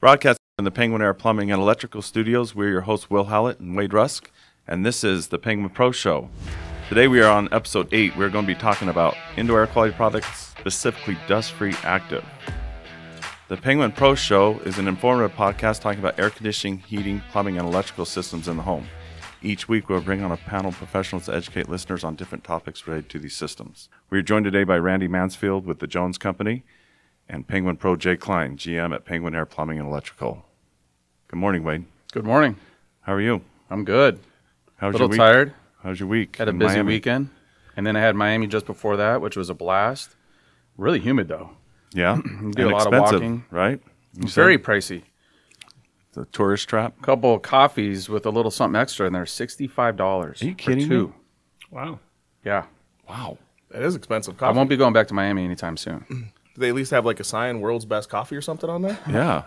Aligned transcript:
Broadcasting 0.00 0.38
in 0.60 0.64
the 0.64 0.70
Penguin 0.70 1.02
Air 1.02 1.12
Plumbing 1.12 1.50
and 1.50 1.60
Electrical 1.60 2.02
Studios, 2.02 2.54
we're 2.54 2.68
your 2.68 2.82
hosts, 2.82 3.10
Will 3.10 3.24
Hallett 3.24 3.58
and 3.58 3.76
Wade 3.76 3.92
Rusk, 3.92 4.30
and 4.64 4.86
this 4.86 5.02
is 5.02 5.26
the 5.26 5.40
Penguin 5.40 5.70
Pro 5.70 5.90
Show. 5.90 6.30
Today 6.88 7.08
we 7.08 7.20
are 7.20 7.28
on 7.28 7.52
episode 7.52 7.92
8. 7.92 8.16
We're 8.16 8.28
going 8.30 8.44
to 8.44 8.54
be 8.54 8.54
talking 8.54 8.88
about 8.88 9.16
indoor 9.36 9.58
air 9.58 9.66
quality 9.66 9.92
products, 9.96 10.54
specifically 10.56 11.18
dust 11.26 11.50
free 11.50 11.74
active. 11.82 12.24
The 13.48 13.56
Penguin 13.56 13.90
Pro 13.90 14.14
Show 14.14 14.60
is 14.60 14.78
an 14.78 14.86
informative 14.86 15.36
podcast 15.36 15.80
talking 15.80 15.98
about 15.98 16.16
air 16.16 16.30
conditioning, 16.30 16.78
heating, 16.78 17.20
plumbing, 17.32 17.58
and 17.58 17.66
electrical 17.66 18.04
systems 18.04 18.46
in 18.46 18.56
the 18.56 18.62
home. 18.62 18.86
Each 19.42 19.68
week, 19.68 19.88
we'll 19.88 20.00
bring 20.00 20.22
on 20.22 20.30
a 20.30 20.36
panel 20.36 20.68
of 20.68 20.76
professionals 20.76 21.24
to 21.24 21.34
educate 21.34 21.68
listeners 21.68 22.04
on 22.04 22.14
different 22.14 22.44
topics 22.44 22.86
related 22.86 23.08
to 23.10 23.18
these 23.18 23.34
systems. 23.34 23.88
We 24.10 24.18
are 24.20 24.22
joined 24.22 24.44
today 24.44 24.62
by 24.62 24.78
Randy 24.78 25.08
Mansfield 25.08 25.66
with 25.66 25.80
the 25.80 25.88
Jones 25.88 26.18
Company 26.18 26.62
and 27.28 27.46
Penguin 27.46 27.76
Pro 27.76 27.96
Jay 27.96 28.16
Klein, 28.16 28.56
GM 28.56 28.94
at 28.94 29.04
Penguin 29.04 29.34
Air 29.34 29.46
Plumbing 29.46 29.78
and 29.78 29.88
Electrical. 29.88 30.44
Good 31.28 31.38
morning, 31.38 31.62
Wade. 31.64 31.84
Good 32.12 32.24
morning. 32.24 32.56
How 33.02 33.12
are 33.14 33.20
you? 33.20 33.42
I'm 33.70 33.84
good. 33.84 34.18
How's 34.76 34.90
A 34.94 34.98
little 34.98 35.06
your 35.08 35.10
week? 35.10 35.18
tired. 35.18 35.54
How's 35.82 36.00
your 36.00 36.08
week? 36.08 36.36
Had 36.36 36.48
a 36.48 36.50
in 36.50 36.58
busy 36.58 36.74
Miami? 36.76 36.94
weekend, 36.94 37.30
and 37.76 37.86
then 37.86 37.96
I 37.96 38.00
had 38.00 38.16
Miami 38.16 38.46
just 38.46 38.66
before 38.66 38.96
that, 38.96 39.20
which 39.20 39.36
was 39.36 39.50
a 39.50 39.54
blast. 39.54 40.16
Really 40.76 41.00
humid 41.00 41.28
though. 41.28 41.50
Yeah, 41.94 42.16
do 42.22 42.22
And 42.28 42.58
a 42.58 42.68
lot 42.68 42.92
of 42.92 43.00
walking. 43.00 43.44
right? 43.50 43.80
You 44.12 44.28
said 44.28 44.34
Very 44.42 44.58
pricey. 44.58 45.04
it's 46.08 46.18
a 46.18 46.26
tourist 46.26 46.68
trap. 46.68 47.00
couple 47.00 47.32
of 47.34 47.40
coffees 47.40 48.10
with 48.10 48.26
a 48.26 48.30
little 48.30 48.50
something 48.50 48.78
extra 48.78 49.06
in 49.06 49.14
there, 49.14 49.24
sixty-five 49.24 49.96
dollars. 49.96 50.42
Are 50.42 50.46
you 50.46 50.54
kidding 50.54 50.86
me? 50.86 51.08
Wow. 51.70 51.98
Yeah, 52.44 52.64
Wow. 53.08 53.38
That 53.70 53.82
is 53.82 53.96
expensive 53.96 54.36
coffee. 54.36 54.52
I 54.52 54.56
won't 54.56 54.68
be 54.68 54.76
going 54.76 54.92
back 54.92 55.08
to 55.08 55.14
Miami 55.14 55.44
anytime 55.46 55.78
soon. 55.78 56.30
Do 56.58 56.62
they 56.62 56.70
at 56.70 56.74
least 56.74 56.90
have 56.90 57.06
like 57.06 57.20
a 57.20 57.24
sign, 57.24 57.60
"World's 57.60 57.84
Best 57.84 58.08
Coffee" 58.08 58.34
or 58.34 58.40
something 58.42 58.68
on 58.68 58.82
there? 58.82 58.98
Yeah. 59.08 59.44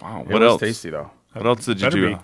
Wow. 0.00 0.20
It 0.20 0.28
What 0.28 0.42
was 0.42 0.50
else? 0.50 0.60
tasty 0.60 0.90
though. 0.90 1.10
What 1.32 1.44
else 1.44 1.64
did 1.64 1.80
you 1.80 1.86
Better 1.86 1.96
do? 2.00 2.14
be. 2.16 2.22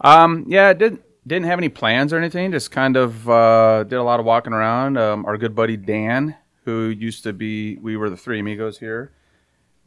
Um, 0.00 0.44
yeah, 0.48 0.70
it 0.70 0.78
didn't 0.78 1.02
didn't 1.24 1.46
have 1.46 1.60
any 1.60 1.68
plans 1.68 2.12
or 2.12 2.18
anything. 2.18 2.50
Just 2.50 2.72
kind 2.72 2.96
of 2.96 3.30
uh, 3.30 3.84
did 3.84 3.94
a 3.94 4.02
lot 4.02 4.18
of 4.18 4.26
walking 4.26 4.52
around. 4.52 4.98
Um, 4.98 5.24
our 5.24 5.38
good 5.38 5.54
buddy 5.54 5.76
Dan, 5.76 6.36
who 6.64 6.86
used 6.88 7.22
to 7.22 7.32
be, 7.32 7.76
we 7.76 7.96
were 7.96 8.10
the 8.10 8.16
three 8.16 8.40
amigos 8.40 8.78
here, 8.80 9.12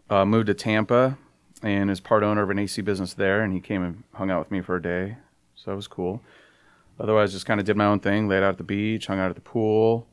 uh, 0.09 0.23
moved 0.23 0.47
to 0.47 0.53
Tampa 0.53 1.17
and 1.61 1.91
is 1.91 1.99
part 1.99 2.23
owner 2.23 2.41
of 2.43 2.49
an 2.51 2.59
AC 2.59 2.81
business 2.83 3.13
there. 3.13 3.41
And 3.41 3.51
he 3.51 3.59
came 3.59 3.83
and 3.83 4.03
hung 4.13 4.31
out 4.31 4.39
with 4.39 4.51
me 4.51 4.61
for 4.61 4.77
a 4.77 4.81
day, 4.81 5.17
so 5.55 5.71
that 5.71 5.75
was 5.75 5.89
cool. 5.89 6.21
Otherwise, 7.01 7.33
just 7.33 7.45
kind 7.45 7.59
of 7.59 7.65
did 7.65 7.75
my 7.75 7.85
own 7.85 7.99
thing, 7.99 8.29
laid 8.29 8.43
out 8.43 8.51
at 8.51 8.57
the 8.57 8.63
beach, 8.63 9.07
hung 9.07 9.19
out 9.19 9.27
at 9.29 9.35
the 9.35 9.41
pool, 9.41 10.07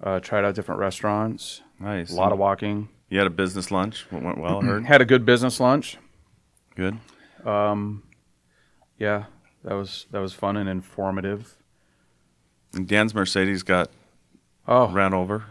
uh, 0.00 0.20
tried 0.20 0.44
out 0.44 0.54
different 0.54 0.78
restaurants. 0.78 1.62
Nice. 1.80 2.10
A 2.12 2.14
lot 2.16 2.32
of 2.32 2.38
walking. 2.38 2.88
You 3.08 3.18
had 3.18 3.26
a 3.26 3.30
business 3.30 3.70
lunch. 3.70 4.06
What 4.10 4.22
went 4.22 4.38
well? 4.38 4.60
I 4.62 4.64
heard. 4.66 4.84
Had 4.86 5.00
a 5.00 5.04
good 5.04 5.24
business 5.24 5.60
lunch. 5.60 5.96
Good. 6.76 6.98
Um, 7.44 8.02
Yeah, 8.98 9.24
that 9.64 9.74
was 9.74 10.06
that 10.10 10.18
was 10.20 10.32
fun 10.34 10.56
and 10.56 10.68
informative. 10.68 11.54
And 12.74 12.86
Dan's 12.86 13.14
Mercedes 13.14 13.62
got 13.62 13.90
Oh, 14.66 14.90
ran 14.90 15.14
over. 15.14 15.44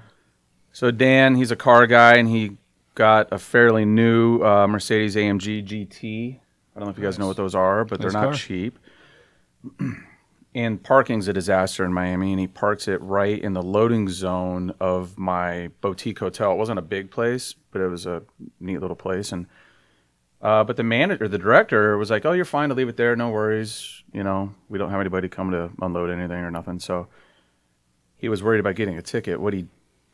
So 0.71 0.91
Dan, 0.91 1.35
he's 1.35 1.49
a 1.49 1.55
car 1.55 1.87
guy, 1.87 2.17
and 2.17 2.29
he 2.29 2.57
got 2.93 3.29
a 3.31 3.39
fairly 3.39 3.83
new 3.85 4.43
uh, 4.43 4.67
Mercedes 4.67 5.15
AMG 5.15 5.65
GT. 5.65 6.39
I 6.75 6.79
don't 6.79 6.85
know 6.87 6.91
if 6.91 6.97
you 6.99 7.03
guys 7.03 7.17
know 7.17 7.25
what 7.25 7.37
those 7.37 7.55
are, 7.55 7.83
but 7.85 7.99
Nice 7.99 8.11
they're 8.13 8.21
not 8.21 8.29
car. 8.29 8.33
cheap. 8.35 8.77
and 10.57 10.81
parking's 10.81 11.27
a 11.27 11.33
disaster 11.33 11.85
in 11.85 11.93
Miami, 11.93 12.31
and 12.31 12.39
he 12.39 12.47
parks 12.47 12.87
it 12.87 12.99
right 13.03 13.39
in 13.39 13.53
the 13.53 13.61
loading 13.61 14.09
zone 14.09 14.73
of 14.79 15.15
my 15.15 15.69
boutique 15.81 16.17
hotel. 16.17 16.51
It 16.51 16.57
wasn't 16.57 16.79
a 16.79 16.81
big 16.81 17.11
place, 17.11 17.53
but 17.69 17.79
it 17.79 17.87
was 17.89 18.07
a 18.07 18.23
neat 18.59 18.81
little 18.81 18.95
place. 18.95 19.31
And 19.31 19.45
uh, 20.41 20.63
but 20.63 20.75
the 20.75 20.83
manager, 20.83 21.27
the 21.27 21.37
director, 21.37 21.95
was 21.99 22.09
like, 22.09 22.25
"Oh, 22.25 22.31
you're 22.31 22.43
fine 22.43 22.69
to 22.69 22.75
leave 22.75 22.89
it 22.89 22.97
there. 22.97 23.15
No 23.15 23.29
worries. 23.29 24.01
You 24.11 24.23
know, 24.23 24.55
we 24.67 24.79
don't 24.79 24.89
have 24.89 24.99
anybody 24.99 25.29
come 25.29 25.51
to 25.51 25.69
unload 25.79 26.09
anything 26.09 26.39
or 26.39 26.49
nothing." 26.49 26.79
So 26.79 27.07
he 28.17 28.27
was 28.27 28.41
worried 28.41 28.59
about 28.59 28.73
getting 28.73 28.97
a 28.97 29.03
ticket. 29.03 29.39
What 29.39 29.53
he 29.53 29.67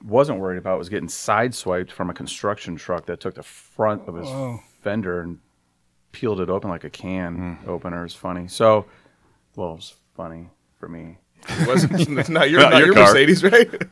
wasn't 0.04 0.40
worried 0.40 0.58
about 0.58 0.78
was 0.78 0.90
getting 0.90 1.08
sideswiped 1.08 1.92
from 1.92 2.10
a 2.10 2.14
construction 2.14 2.76
truck 2.76 3.06
that 3.06 3.22
took 3.22 3.36
the 3.36 3.44
front 3.44 4.10
of 4.10 4.16
his 4.16 4.28
fender 4.82 5.22
and 5.22 5.40
peeled 6.12 6.42
it 6.42 6.50
open 6.50 6.70
like 6.70 6.84
a 6.84 6.90
can 6.90 7.60
opener. 7.66 8.02
It 8.02 8.04
was 8.04 8.14
funny. 8.14 8.50
So, 8.50 8.86
well, 9.56 9.72
it 9.72 9.76
was 9.76 9.96
funny 10.16 10.50
for 10.80 10.88
me. 10.88 11.18
It 11.48 11.68
wasn't 11.68 12.00
it's 12.20 12.30
not 12.30 12.50
your, 12.50 12.62
Not 12.62 12.72
not 12.72 12.78
your 12.80 12.88
your, 12.88 12.96
car. 12.96 13.14
Mercedes, 13.14 13.44
right? 13.44 13.70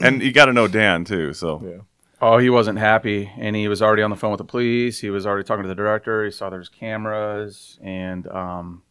And 0.00 0.22
you 0.22 0.32
got 0.32 0.46
to 0.46 0.52
know 0.52 0.66
Dan 0.66 1.04
too. 1.04 1.32
So 1.34 1.62
yeah. 1.64 1.82
Oh, 2.20 2.38
he 2.38 2.50
wasn't 2.50 2.80
happy, 2.80 3.30
and 3.38 3.54
he 3.54 3.68
was 3.68 3.80
already 3.80 4.02
on 4.02 4.10
the 4.10 4.16
phone 4.16 4.32
with 4.32 4.38
the 4.38 4.44
police. 4.44 4.98
He 4.98 5.08
was 5.08 5.24
already 5.24 5.44
talking 5.44 5.62
to 5.62 5.68
the 5.68 5.74
director. 5.74 6.24
He 6.24 6.32
saw 6.32 6.50
there's 6.50 6.68
cameras, 6.68 7.78
and 7.80 8.26
um, 8.26 8.82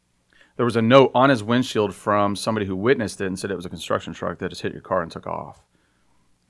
there 0.56 0.66
was 0.66 0.76
a 0.76 0.82
note 0.82 1.12
on 1.14 1.30
his 1.30 1.44
windshield 1.44 1.94
from 1.96 2.36
somebody 2.36 2.66
who 2.66 2.76
witnessed 2.76 3.20
it 3.22 3.28
and 3.28 3.38
said 3.38 3.52
it 3.52 3.56
was 3.56 3.66
a 3.66 3.70
construction 3.70 4.14
truck 4.14 4.38
that 4.40 4.50
just 4.50 4.62
hit 4.62 4.72
your 4.72 4.82
car 4.82 5.02
and 5.02 5.12
took 5.12 5.26
off 5.28 5.62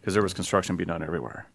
because 0.01 0.13
there 0.13 0.23
was 0.23 0.33
construction 0.33 0.75
being 0.75 0.87
done 0.87 1.01
everywhere. 1.01 1.47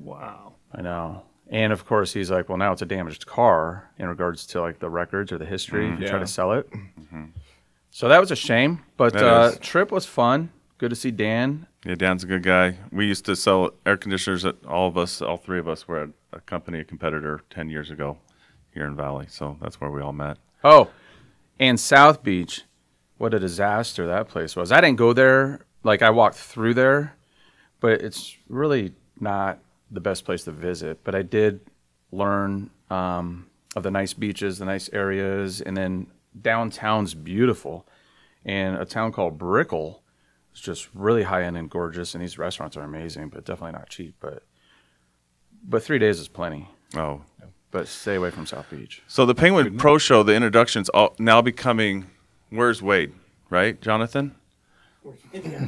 Wow. 0.00 0.54
I 0.72 0.82
know. 0.82 1.22
And 1.48 1.72
of 1.72 1.86
course, 1.86 2.12
he's 2.12 2.30
like, 2.30 2.48
well, 2.48 2.58
now 2.58 2.72
it's 2.72 2.82
a 2.82 2.86
damaged 2.86 3.26
car 3.26 3.90
in 3.98 4.06
regards 4.06 4.46
to 4.48 4.60
like 4.60 4.78
the 4.78 4.90
records 4.90 5.32
or 5.32 5.38
the 5.38 5.46
history 5.46 5.90
if 5.90 6.00
you 6.00 6.08
try 6.08 6.18
to 6.18 6.26
sell 6.26 6.52
it. 6.52 6.68
So 7.94 8.08
that 8.08 8.18
was 8.20 8.30
a 8.30 8.36
shame, 8.36 8.80
but 8.96 9.12
That 9.12 9.22
uh, 9.24 9.48
is. 9.48 9.58
trip 9.58 9.92
was 9.92 10.06
fun. 10.06 10.48
Good 10.78 10.88
to 10.90 10.96
see 10.96 11.10
Dan. 11.10 11.66
yeah, 11.84 11.94
Dan's 11.94 12.24
a 12.24 12.26
good 12.26 12.42
guy. 12.42 12.78
We 12.90 13.06
used 13.06 13.26
to 13.26 13.36
sell 13.36 13.70
air 13.84 13.98
conditioners. 13.98 14.46
At 14.46 14.56
all 14.66 14.88
of 14.88 14.96
us, 14.96 15.20
all 15.20 15.36
three 15.36 15.58
of 15.58 15.68
us, 15.68 15.86
were 15.86 16.02
at 16.04 16.08
a 16.32 16.40
company, 16.40 16.80
a 16.80 16.84
competitor, 16.84 17.42
ten 17.50 17.68
years 17.68 17.90
ago 17.90 18.16
here 18.72 18.86
in 18.86 18.96
Valley. 18.96 19.26
So 19.28 19.58
that's 19.60 19.78
where 19.78 19.90
we 19.90 20.00
all 20.00 20.14
met. 20.14 20.38
Oh, 20.64 20.88
and 21.60 21.78
South 21.78 22.22
Beach, 22.22 22.62
what 23.18 23.34
a 23.34 23.38
disaster 23.38 24.06
that 24.06 24.26
place 24.28 24.56
was. 24.56 24.72
I 24.72 24.80
didn't 24.80 24.96
go 24.96 25.12
there. 25.12 25.60
Like 25.84 26.00
I 26.00 26.08
walked 26.10 26.36
through 26.36 26.74
there, 26.74 27.14
but 27.80 28.00
it's 28.00 28.36
really 28.48 28.94
not 29.20 29.58
the 29.90 30.00
best 30.00 30.24
place 30.24 30.44
to 30.44 30.50
visit. 30.50 31.04
But 31.04 31.14
I 31.14 31.20
did 31.22 31.60
learn 32.10 32.70
um, 32.90 33.48
of 33.76 33.82
the 33.82 33.90
nice 33.90 34.14
beaches, 34.14 34.58
the 34.58 34.64
nice 34.64 34.88
areas, 34.94 35.60
and 35.60 35.76
then 35.76 36.06
downtown's 36.40 37.14
beautiful. 37.14 37.86
And 38.44 38.76
a 38.76 38.84
town 38.84 39.12
called 39.12 39.38
Brickell 39.38 40.02
is 40.54 40.60
just 40.60 40.88
really 40.94 41.22
high 41.24 41.44
end 41.44 41.56
and 41.56 41.70
gorgeous. 41.70 42.14
And 42.14 42.22
these 42.22 42.38
restaurants 42.38 42.76
are 42.76 42.82
amazing, 42.82 43.28
but 43.28 43.44
definitely 43.44 43.72
not 43.78 43.88
cheap. 43.88 44.14
But 44.20 44.42
but 45.64 45.82
three 45.82 45.98
days 45.98 46.18
is 46.18 46.28
plenty. 46.28 46.68
Oh, 46.96 47.22
But 47.70 47.86
stay 47.88 48.16
away 48.16 48.30
from 48.30 48.46
South 48.46 48.68
Beach. 48.70 49.02
so 49.06 49.24
the 49.24 49.34
Penguin 49.34 49.78
Pro 49.78 49.96
Show, 49.96 50.22
the 50.22 50.34
introduction's 50.34 50.88
all, 50.88 51.14
now 51.18 51.40
becoming. 51.40 52.10
Where's 52.50 52.82
Wade? 52.82 53.12
Right, 53.48 53.80
Jonathan? 53.80 54.34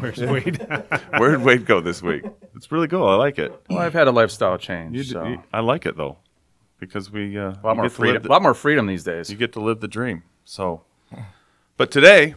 Where's 0.00 0.20
Wade? 0.20 0.66
Where 1.18 1.30
did 1.30 1.42
Wade 1.42 1.66
go 1.66 1.80
this 1.80 2.02
week? 2.02 2.24
It's 2.54 2.70
really 2.70 2.88
cool. 2.88 3.06
I 3.08 3.14
like 3.16 3.38
it. 3.38 3.52
Well, 3.70 3.78
I've 3.78 3.92
had 3.92 4.06
a 4.06 4.12
lifestyle 4.12 4.58
change. 4.58 4.96
You, 4.96 5.02
so. 5.04 5.24
you- 5.24 5.42
I 5.52 5.60
like 5.60 5.86
it 5.86 5.96
though, 5.96 6.18
because 6.78 7.10
we 7.10 7.38
uh, 7.38 7.52
A 7.52 7.60
lot 7.64 7.76
more 7.76 7.76
get 7.76 7.76
to 7.76 7.82
live 7.82 7.92
freedom. 7.94 8.22
the- 8.22 8.28
A 8.28 8.32
lot 8.32 8.42
more 8.42 8.54
freedom 8.54 8.86
these 8.86 9.04
days. 9.04 9.30
you 9.30 9.36
get 9.36 9.52
to 9.54 9.60
live 9.60 9.80
the 9.80 9.88
dream. 9.88 10.22
So, 10.44 10.82
but 11.76 11.90
today, 11.90 12.34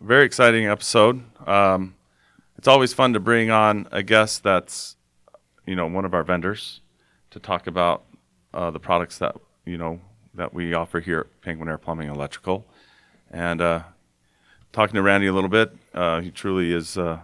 very 0.00 0.24
exciting 0.24 0.66
episode. 0.66 1.22
Um, 1.48 1.94
it's 2.56 2.68
always 2.68 2.92
fun 2.92 3.12
to 3.14 3.20
bring 3.20 3.50
on 3.50 3.88
a 3.90 4.02
guest 4.02 4.42
that's, 4.42 4.96
you 5.66 5.74
know, 5.74 5.86
one 5.86 6.04
of 6.04 6.14
our 6.14 6.22
vendors 6.22 6.80
to 7.30 7.40
talk 7.40 7.66
about 7.66 8.04
uh, 8.54 8.70
the 8.70 8.80
products 8.80 9.18
that 9.18 9.36
you 9.64 9.78
know 9.78 10.00
that 10.34 10.54
we 10.54 10.74
offer 10.74 11.00
here 11.00 11.20
at 11.20 11.40
Penguin 11.42 11.68
Air 11.68 11.78
Plumbing 11.78 12.08
and 12.08 12.16
Electrical, 12.16 12.66
and 13.30 13.60
uh, 13.60 13.82
talking 14.72 14.94
to 14.94 15.02
Randy 15.02 15.26
a 15.26 15.32
little 15.32 15.50
bit. 15.50 15.72
Uh, 15.94 16.20
he 16.20 16.30
truly 16.30 16.72
is 16.72 16.96
uh, 16.98 17.18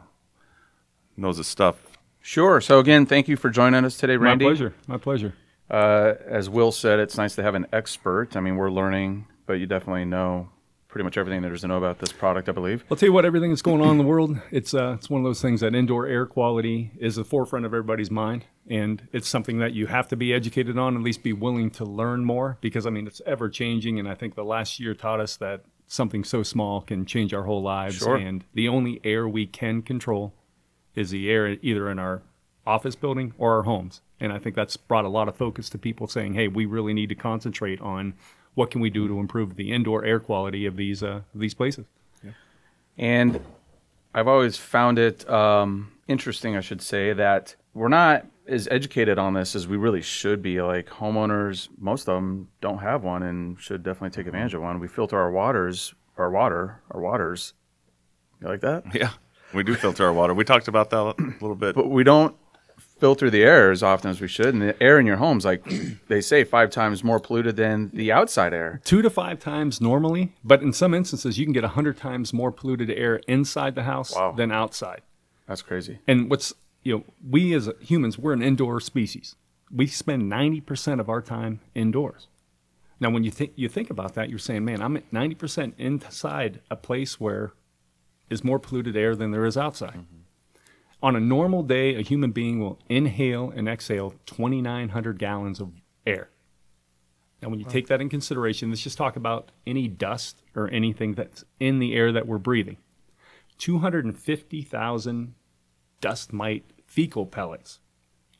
knows 1.17 1.37
his 1.39 1.47
stuff. 1.47 1.77
Sure. 2.21 2.61
So 2.61 2.81
again, 2.81 3.07
thank 3.07 3.29
you 3.29 3.37
for 3.37 3.51
joining 3.51 3.85
us 3.85 3.97
today, 3.97 4.17
My 4.17 4.25
Randy. 4.27 4.45
pleasure. 4.45 4.75
My 4.89 4.99
pleasure. 4.99 5.35
Uh, 5.71 6.15
as 6.27 6.49
Will 6.51 6.73
said, 6.73 6.99
it's 6.99 7.17
nice 7.17 7.35
to 7.37 7.43
have 7.43 7.55
an 7.55 7.67
expert. 7.73 8.37
I 8.37 8.41
mean, 8.41 8.57
we're 8.57 8.71
learning, 8.71 9.27
but 9.47 9.55
you 9.55 9.67
definitely 9.67 10.05
know 10.05 10.49
pretty 10.89 11.05
much 11.05 11.19
everything 11.19 11.43
there 11.43 11.53
is 11.53 11.61
to 11.61 11.69
know 11.69 11.77
about 11.77 11.99
this 11.99 12.11
product, 12.13 12.49
I 12.49 12.53
believe. 12.53 12.85
I'll 12.91 12.97
tell 12.97 13.09
you 13.09 13.13
what, 13.13 13.27
everything 13.27 13.51
that's 13.51 13.61
going 13.61 13.83
on 13.83 13.91
in 13.91 13.99
the 13.99 14.05
world, 14.05 14.39
it's 14.51 14.73
uh, 14.73 14.95
it's 14.99 15.11
one 15.11 15.21
of 15.21 15.25
those 15.25 15.43
things 15.43 15.61
that 15.61 15.75
indoor 15.75 16.07
air 16.07 16.25
quality 16.27 16.93
is 16.99 17.17
the 17.17 17.25
forefront 17.25 17.67
of 17.67 17.75
everybody's 17.75 18.11
mind, 18.11 18.47
and 18.69 19.07
it's 19.13 19.29
something 19.29 19.59
that 19.59 19.75
you 19.75 19.87
have 19.89 20.09
to 20.09 20.17
be 20.17 20.33
educated 20.33 20.79
on, 20.79 20.97
at 20.97 21.03
least 21.03 21.23
be 21.23 21.33
willing 21.35 21.71
to 21.73 21.85
learn 21.85 22.25
more, 22.25 22.57
because 22.61 22.87
I 22.87 22.91
mean 22.91 23.07
it's 23.07 23.21
ever 23.27 23.49
changing, 23.49 23.99
and 23.99 24.09
I 24.09 24.15
think 24.15 24.35
the 24.37 24.45
last 24.45 24.81
year 24.81 24.95
taught 24.95 25.21
us 25.21 25.37
that 25.37 25.63
something 25.87 26.25
so 26.25 26.43
small 26.43 26.81
can 26.81 27.05
change 27.05 27.35
our 27.35 27.45
whole 27.45 27.63
lives, 27.63 27.99
Sure. 27.99 28.17
and 28.17 28.45
the 28.55 28.69
only 28.69 29.01
air 29.05 29.29
we 29.29 29.47
can 29.47 29.83
control 29.83 30.33
is 30.95 31.11
the 31.11 31.31
air 31.31 31.59
either 31.61 31.91
in 31.91 31.99
our 31.99 32.23
office 32.67 32.97
building 32.97 33.35
or 33.37 33.55
our 33.55 33.63
homes, 33.65 34.01
and 34.19 34.33
I 34.33 34.39
think 34.39 34.57
that's 34.57 34.77
brought 34.79 35.05
a 35.05 35.09
lot 35.11 35.29
of 35.29 35.37
focus 35.37 35.69
to 35.71 35.79
people 35.79 36.07
saying, 36.07 36.35
hey, 36.35 36.49
we 36.49 36.65
really 36.65 36.95
need 36.95 37.11
to 37.11 37.15
concentrate 37.15 37.81
on 37.83 38.15
what 38.57 38.71
can 38.71 38.81
we 38.81 38.91
do 38.91 39.07
to 39.07 39.21
improve 39.21 39.55
the 39.55 39.71
indoor 39.71 40.05
air 40.05 40.19
quality 40.19 40.67
of 40.67 40.77
these 40.77 41.03
uh, 41.03 41.21
these 41.35 41.55
places. 41.55 41.85
Yeah. 42.25 42.31
And 42.99 43.41
I've 44.13 44.27
always 44.27 44.57
found 44.57 44.99
it 44.99 45.29
um, 45.29 45.93
interesting, 46.09 46.57
I 46.57 46.61
should 46.61 46.83
say, 46.83 47.13
that 47.13 47.55
we're 47.75 47.89
not 47.89 48.27
as 48.49 48.67
educated 48.71 49.19
on 49.19 49.35
this 49.35 49.55
as 49.55 49.69
we 49.69 49.77
really 49.77 50.01
should 50.01 50.43
be. 50.43 50.61
Like 50.63 50.87
homeowners, 50.89 51.69
most 51.79 52.09
of 52.09 52.15
them 52.17 52.49
don't 52.63 52.79
have 52.79 53.05
one 53.05 53.23
and 53.23 53.61
should 53.61 53.83
definitely 53.83 54.11
take 54.11 54.27
advantage 54.27 54.55
of 54.55 54.63
one. 54.63 54.81
We 54.81 54.89
filter 54.89 55.19
our 55.19 55.31
waters, 55.31 55.95
our 56.17 56.31
water, 56.31 56.81
our 56.91 57.01
waters. 57.01 57.53
You 58.41 58.49
like 58.49 58.63
that? 58.63 58.85
Yeah, 58.95 59.11
we 59.53 59.65
do 59.65 59.75
filter 59.75 60.07
our 60.07 60.15
water. 60.15 60.33
We 60.33 60.45
talked 60.45 60.69
about 60.69 60.89
that 60.91 60.99
a 60.99 61.15
little 61.43 61.55
bit. 61.55 61.75
But 61.75 61.91
we 61.91 62.05
don't 62.05 62.35
filter 62.99 63.29
the 63.31 63.43
air 63.43 63.71
as 63.71 63.83
often 63.83 64.11
as 64.11 64.21
we 64.21 64.29
should. 64.29 64.55
And 64.55 64.63
the 64.63 64.83
air 64.83 64.99
in 64.99 65.07
your 65.07 65.17
home's 65.17 65.45
like 65.45 65.65
they 66.09 66.21
say 66.21 66.45
five 66.45 66.71
times 66.71 67.05
more 67.05 67.21
polluted 67.21 67.57
than 67.57 67.91
the 67.93 68.11
outside 68.13 68.53
air. 68.55 68.81
Two 68.85 69.03
to 69.03 69.11
five 69.11 69.39
times 69.39 69.81
normally, 69.81 70.35
but 70.45 70.63
in 70.63 70.73
some 70.73 70.95
instances, 70.95 71.39
you 71.39 71.45
can 71.47 71.53
get 71.53 71.65
a 71.65 71.69
100 71.69 71.97
times 71.97 72.33
more 72.33 72.51
polluted 72.53 72.91
air 72.91 73.17
inside 73.29 73.75
the 73.75 73.83
house 73.85 74.15
Wow. 74.15 74.33
than 74.33 74.51
outside. 74.51 75.03
That's 75.47 75.63
crazy. 75.63 75.99
And 76.09 76.31
what's, 76.31 76.55
you 76.83 76.97
know, 76.97 77.05
we 77.29 77.53
as 77.55 77.71
humans, 77.81 78.19
we're 78.19 78.33
an 78.33 78.43
indoor 78.43 78.81
species. 78.81 79.37
We 79.71 79.87
spend 79.87 80.31
90% 80.31 81.01
of 81.01 81.09
our 81.09 81.21
time 81.21 81.61
indoors. 81.75 82.29
Now, 82.99 83.11
when 83.11 83.25
you 83.25 83.31
think 83.31 83.53
you 83.57 83.69
think 83.69 83.91
about 83.91 84.15
that, 84.15 84.31
you're 84.31 84.39
saying, 84.39 84.65
man, 84.65 84.81
I'm 84.81 84.97
at 84.97 85.11
90% 85.13 85.75
inside 85.77 86.61
a 86.71 86.77
place 86.77 87.21
where 87.21 87.53
is 88.31 88.43
more 88.43 88.59
polluted 88.59 88.97
air 88.97 89.15
than 89.15 89.33
there 89.33 89.45
is 89.45 89.57
outside. 89.57 89.91
Mm-hmm. 89.99 90.17
On 91.03 91.15
a 91.15 91.21
normal 91.21 91.63
day, 91.63 91.95
a 91.95 92.01
human 92.01 92.31
being 92.31 92.59
will 92.59 92.79
inhale 92.89 93.53
and 93.55 93.69
exhale 93.69 94.15
2,900 94.27 95.19
gallons 95.19 95.61
of 95.61 95.73
air. 96.07 96.31
Now, 97.43 97.51
when 97.51 97.61
you 97.61 97.67
take 97.67 97.89
that 97.89 98.01
in 98.01 98.09
consideration, 98.09 98.71
let's 98.71 98.81
just 98.81 98.97
talk 98.97 99.15
about 99.15 99.53
any 99.67 99.89
dust 99.89 100.43
or 100.55 100.71
anything 100.71 101.15
that's 101.15 101.45
in 101.61 101.81
the 101.81 101.95
air 101.95 102.13
that 102.13 102.27
we're 102.27 102.39
breathing. 102.39 102.79
250,000 103.59 105.35
dust 106.01 106.33
mite 106.33 106.65
fecal 106.87 107.27
pellets 107.27 107.81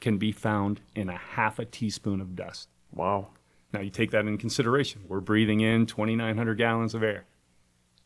can 0.01 0.17
be 0.17 0.33
found 0.33 0.81
in 0.95 1.11
a 1.11 1.17
half 1.17 1.59
a 1.59 1.65
teaspoon 1.65 2.21
of 2.21 2.35
dust. 2.35 2.69
Wow. 2.91 3.29
Now, 3.73 3.81
you 3.81 3.91
take 3.91 4.13
that 4.13 4.27
in 4.27 4.39
consideration. 4.39 5.03
We're 5.09 5.21
breathing 5.21 5.61
in 5.61 5.85
2,900 5.85 6.57
gallons 6.57 6.95
of 6.95 7.03
air. 7.03 7.27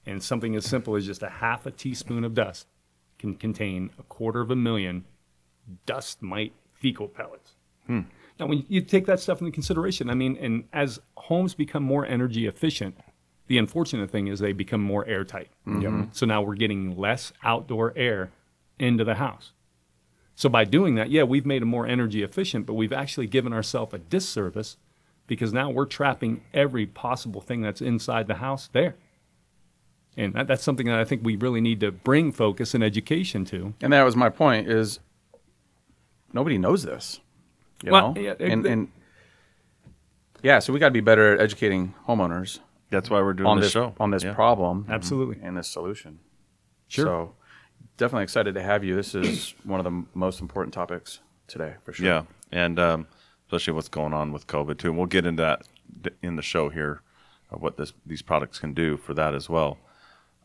And 0.04 0.22
something 0.22 0.56
as 0.56 0.64
simple 0.64 0.96
as 0.96 1.06
just 1.06 1.22
a 1.22 1.28
half 1.28 1.66
a 1.66 1.70
teaspoon 1.70 2.24
of 2.24 2.34
dust 2.34 2.66
can 3.20 3.34
contain 3.34 3.90
a 3.98 4.02
quarter 4.04 4.40
of 4.40 4.50
a 4.50 4.56
million 4.56 5.04
dust 5.86 6.22
mite 6.22 6.52
fecal 6.74 7.06
pellets. 7.06 7.52
Hmm. 7.86 8.00
Now, 8.38 8.46
when 8.46 8.64
you 8.68 8.80
take 8.80 9.06
that 9.06 9.20
stuff 9.20 9.40
into 9.40 9.52
consideration, 9.52 10.08
I 10.08 10.14
mean, 10.14 10.36
and 10.40 10.64
as 10.72 10.98
homes 11.16 11.54
become 11.54 11.82
more 11.82 12.06
energy 12.06 12.46
efficient, 12.46 12.96
the 13.48 13.58
unfortunate 13.58 14.10
thing 14.10 14.28
is 14.28 14.38
they 14.38 14.52
become 14.52 14.80
more 14.80 15.06
airtight. 15.06 15.48
Mm-hmm. 15.66 16.04
So 16.12 16.24
now 16.24 16.40
we're 16.40 16.54
getting 16.54 16.96
less 16.96 17.32
outdoor 17.42 17.92
air 17.96 18.30
into 18.78 19.04
the 19.04 19.16
house. 19.16 19.52
So 20.34 20.48
by 20.48 20.64
doing 20.64 20.94
that, 20.94 21.10
yeah, 21.10 21.24
we've 21.24 21.44
made 21.44 21.60
it 21.60 21.66
more 21.66 21.86
energy 21.86 22.22
efficient, 22.22 22.64
but 22.64 22.74
we've 22.74 22.92
actually 22.92 23.26
given 23.26 23.52
ourselves 23.52 23.92
a 23.92 23.98
disservice 23.98 24.78
because 25.26 25.52
now 25.52 25.68
we're 25.68 25.84
trapping 25.84 26.42
every 26.54 26.86
possible 26.86 27.40
thing 27.40 27.60
that's 27.60 27.82
inside 27.82 28.26
the 28.26 28.36
house 28.36 28.70
there. 28.72 28.96
And 30.16 30.34
that, 30.34 30.46
that's 30.48 30.62
something 30.62 30.86
that 30.86 30.98
I 30.98 31.04
think 31.04 31.24
we 31.24 31.36
really 31.36 31.60
need 31.60 31.80
to 31.80 31.92
bring 31.92 32.32
focus 32.32 32.74
and 32.74 32.82
education 32.82 33.44
to. 33.46 33.74
And 33.80 33.92
that 33.92 34.02
was 34.02 34.16
my 34.16 34.28
point 34.28 34.68
is 34.68 34.98
nobody 36.32 36.58
knows 36.58 36.82
this. 36.82 37.20
You 37.84 37.92
Well, 37.92 38.12
know? 38.14 38.20
yeah, 38.20 38.34
and, 38.40 38.66
and 38.66 38.88
yeah, 40.42 40.58
so 40.58 40.72
we 40.72 40.78
got 40.78 40.88
to 40.88 40.92
be 40.92 41.00
better 41.00 41.34
at 41.34 41.40
educating 41.40 41.94
homeowners 42.08 42.58
That's 42.90 43.08
why 43.08 43.20
we're 43.20 43.32
doing 43.34 43.46
on 43.48 43.56
this, 43.58 43.66
this 43.66 43.72
show. 43.72 43.94
on 44.00 44.10
this 44.10 44.24
Yeah. 44.24 44.34
problem 44.34 44.86
Absolutely. 44.88 45.38
and 45.42 45.56
this 45.56 45.68
solution. 45.68 46.18
Sure. 46.88 47.04
So 47.04 47.34
definitely 47.96 48.24
excited 48.24 48.54
to 48.54 48.62
have 48.62 48.82
you. 48.84 48.96
This 48.96 49.14
is 49.14 49.54
one 49.64 49.80
of 49.80 49.84
the 49.84 49.90
m- 49.90 50.08
most 50.14 50.40
important 50.40 50.74
topics 50.74 51.20
today 51.46 51.74
for 51.84 51.92
sure. 51.92 52.06
Yeah, 52.06 52.22
and 52.52 52.78
um, 52.78 53.06
especially 53.46 53.74
what's 53.74 53.88
going 53.88 54.12
on 54.12 54.32
with 54.32 54.46
COVID 54.46 54.78
too. 54.78 54.88
And 54.88 54.96
we'll 54.98 55.06
get 55.06 55.24
into 55.24 55.42
that 55.42 55.62
in 56.22 56.36
the 56.36 56.42
show 56.42 56.68
here, 56.68 57.00
of 57.50 57.62
what 57.62 57.76
this 57.76 57.92
these 58.04 58.22
products 58.22 58.58
can 58.58 58.74
do 58.74 58.96
for 58.96 59.14
that 59.14 59.34
as 59.34 59.48
well. 59.48 59.78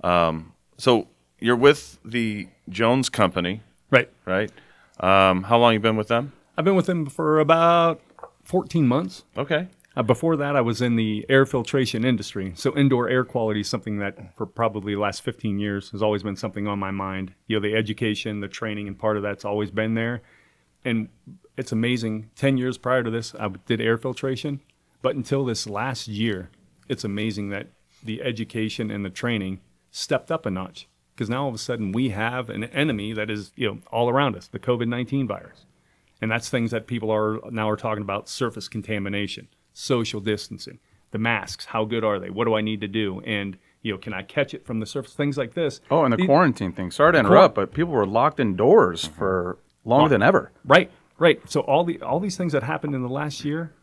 Um, 0.05 0.53
so 0.77 1.07
you're 1.39 1.55
with 1.55 1.97
the 2.05 2.47
Jones 2.69 3.09
Company, 3.09 3.61
Right. 3.89 4.09
right? 4.25 4.51
Um, 4.99 5.43
how 5.43 5.57
long 5.57 5.73
you 5.73 5.79
been 5.79 5.97
with 5.97 6.07
them? 6.09 6.31
I've 6.57 6.63
been 6.65 6.75
with 6.75 6.85
them 6.85 7.07
for 7.07 7.39
about 7.39 8.01
14 8.43 8.87
months. 8.87 9.23
Okay. 9.35 9.67
Uh, 9.97 10.03
before 10.03 10.35
that, 10.35 10.55
I 10.55 10.61
was 10.61 10.81
in 10.81 10.95
the 10.95 11.25
air 11.29 11.45
filtration 11.45 12.03
industry. 12.05 12.51
So 12.55 12.75
indoor 12.77 13.09
air 13.09 13.23
quality 13.23 13.61
is 13.61 13.69
something 13.69 13.97
that, 13.99 14.35
for 14.37 14.45
probably 14.45 14.93
the 14.93 14.99
last 15.01 15.21
15 15.21 15.57
years, 15.57 15.89
has 15.91 16.03
always 16.03 16.21
been 16.21 16.35
something 16.35 16.67
on 16.67 16.77
my 16.79 16.91
mind. 16.91 17.33
You 17.47 17.57
know, 17.57 17.61
the 17.61 17.75
education, 17.75 18.41
the 18.41 18.47
training, 18.47 18.87
and 18.87 18.99
part 18.99 19.17
of 19.17 19.23
that's 19.23 19.45
always 19.45 19.71
been 19.71 19.93
there. 19.95 20.21
And 20.83 21.09
it's 21.57 21.71
amazing. 21.71 22.29
10 22.35 22.57
years 22.57 22.77
prior 22.77 23.03
to 23.03 23.09
this, 23.09 23.33
I 23.35 23.47
did 23.65 23.81
air 23.81 23.97
filtration. 23.97 24.59
But 25.01 25.15
until 25.15 25.45
this 25.45 25.65
last 25.65 26.07
year, 26.07 26.49
it's 26.87 27.03
amazing 27.03 27.49
that 27.49 27.67
the 28.03 28.21
education 28.21 28.91
and 28.91 29.03
the 29.03 29.09
training 29.09 29.61
stepped 29.95 30.29
up 30.31 30.45
a 30.45 30.51
notch. 30.51 30.87
Because 31.15 31.29
now 31.29 31.43
all 31.43 31.49
of 31.49 31.55
a 31.55 31.59
sudden 31.59 31.93
we 31.93 32.09
have 32.09 32.49
an 32.49 32.65
enemy 32.65 33.13
that 33.13 33.29
is, 33.29 33.53
you 33.55 33.67
know, 33.67 33.79
all 33.91 34.09
around 34.09 34.35
us, 34.35 34.47
the 34.47 34.59
COVID 34.59 34.87
19 34.87 35.27
virus. 35.27 35.65
And 36.21 36.29
that's 36.29 36.49
things 36.49 36.71
that 36.71 36.87
people 36.87 37.11
are 37.11 37.39
now 37.49 37.69
are 37.69 37.77
talking 37.77 38.01
about 38.01 38.27
surface 38.27 38.67
contamination, 38.67 39.47
social 39.73 40.19
distancing, 40.19 40.79
the 41.11 41.17
masks, 41.17 41.65
how 41.65 41.85
good 41.85 42.03
are 42.03 42.19
they? 42.19 42.29
What 42.29 42.45
do 42.45 42.55
I 42.55 42.61
need 42.61 42.81
to 42.81 42.87
do? 42.87 43.21
And 43.21 43.57
you 43.81 43.93
know, 43.93 43.97
can 43.97 44.13
I 44.13 44.23
catch 44.23 44.53
it 44.53 44.65
from 44.65 44.79
the 44.79 44.85
surface? 44.85 45.13
Things 45.13 45.37
like 45.37 45.53
this. 45.53 45.79
Oh, 45.89 46.03
and 46.03 46.11
the 46.11 46.17
These- 46.17 46.25
quarantine 46.25 46.73
thing. 46.73 46.91
Sorry 46.91 47.13
to 47.13 47.19
interrupt, 47.19 47.55
but 47.55 47.73
people 47.73 47.93
were 47.93 48.05
locked 48.05 48.39
indoors 48.39 49.05
mm-hmm. 49.05 49.15
for 49.15 49.59
longer 49.85 50.09
than 50.09 50.23
ever. 50.23 50.51
Right, 50.65 50.91
right. 51.19 51.39
So 51.49 51.61
all 51.61 51.85
the 51.85 52.01
all 52.01 52.19
these 52.19 52.35
things 52.35 52.51
that 52.51 52.63
happened 52.63 52.95
in 52.95 53.03
the 53.03 53.09
last 53.09 53.45
year, 53.45 53.73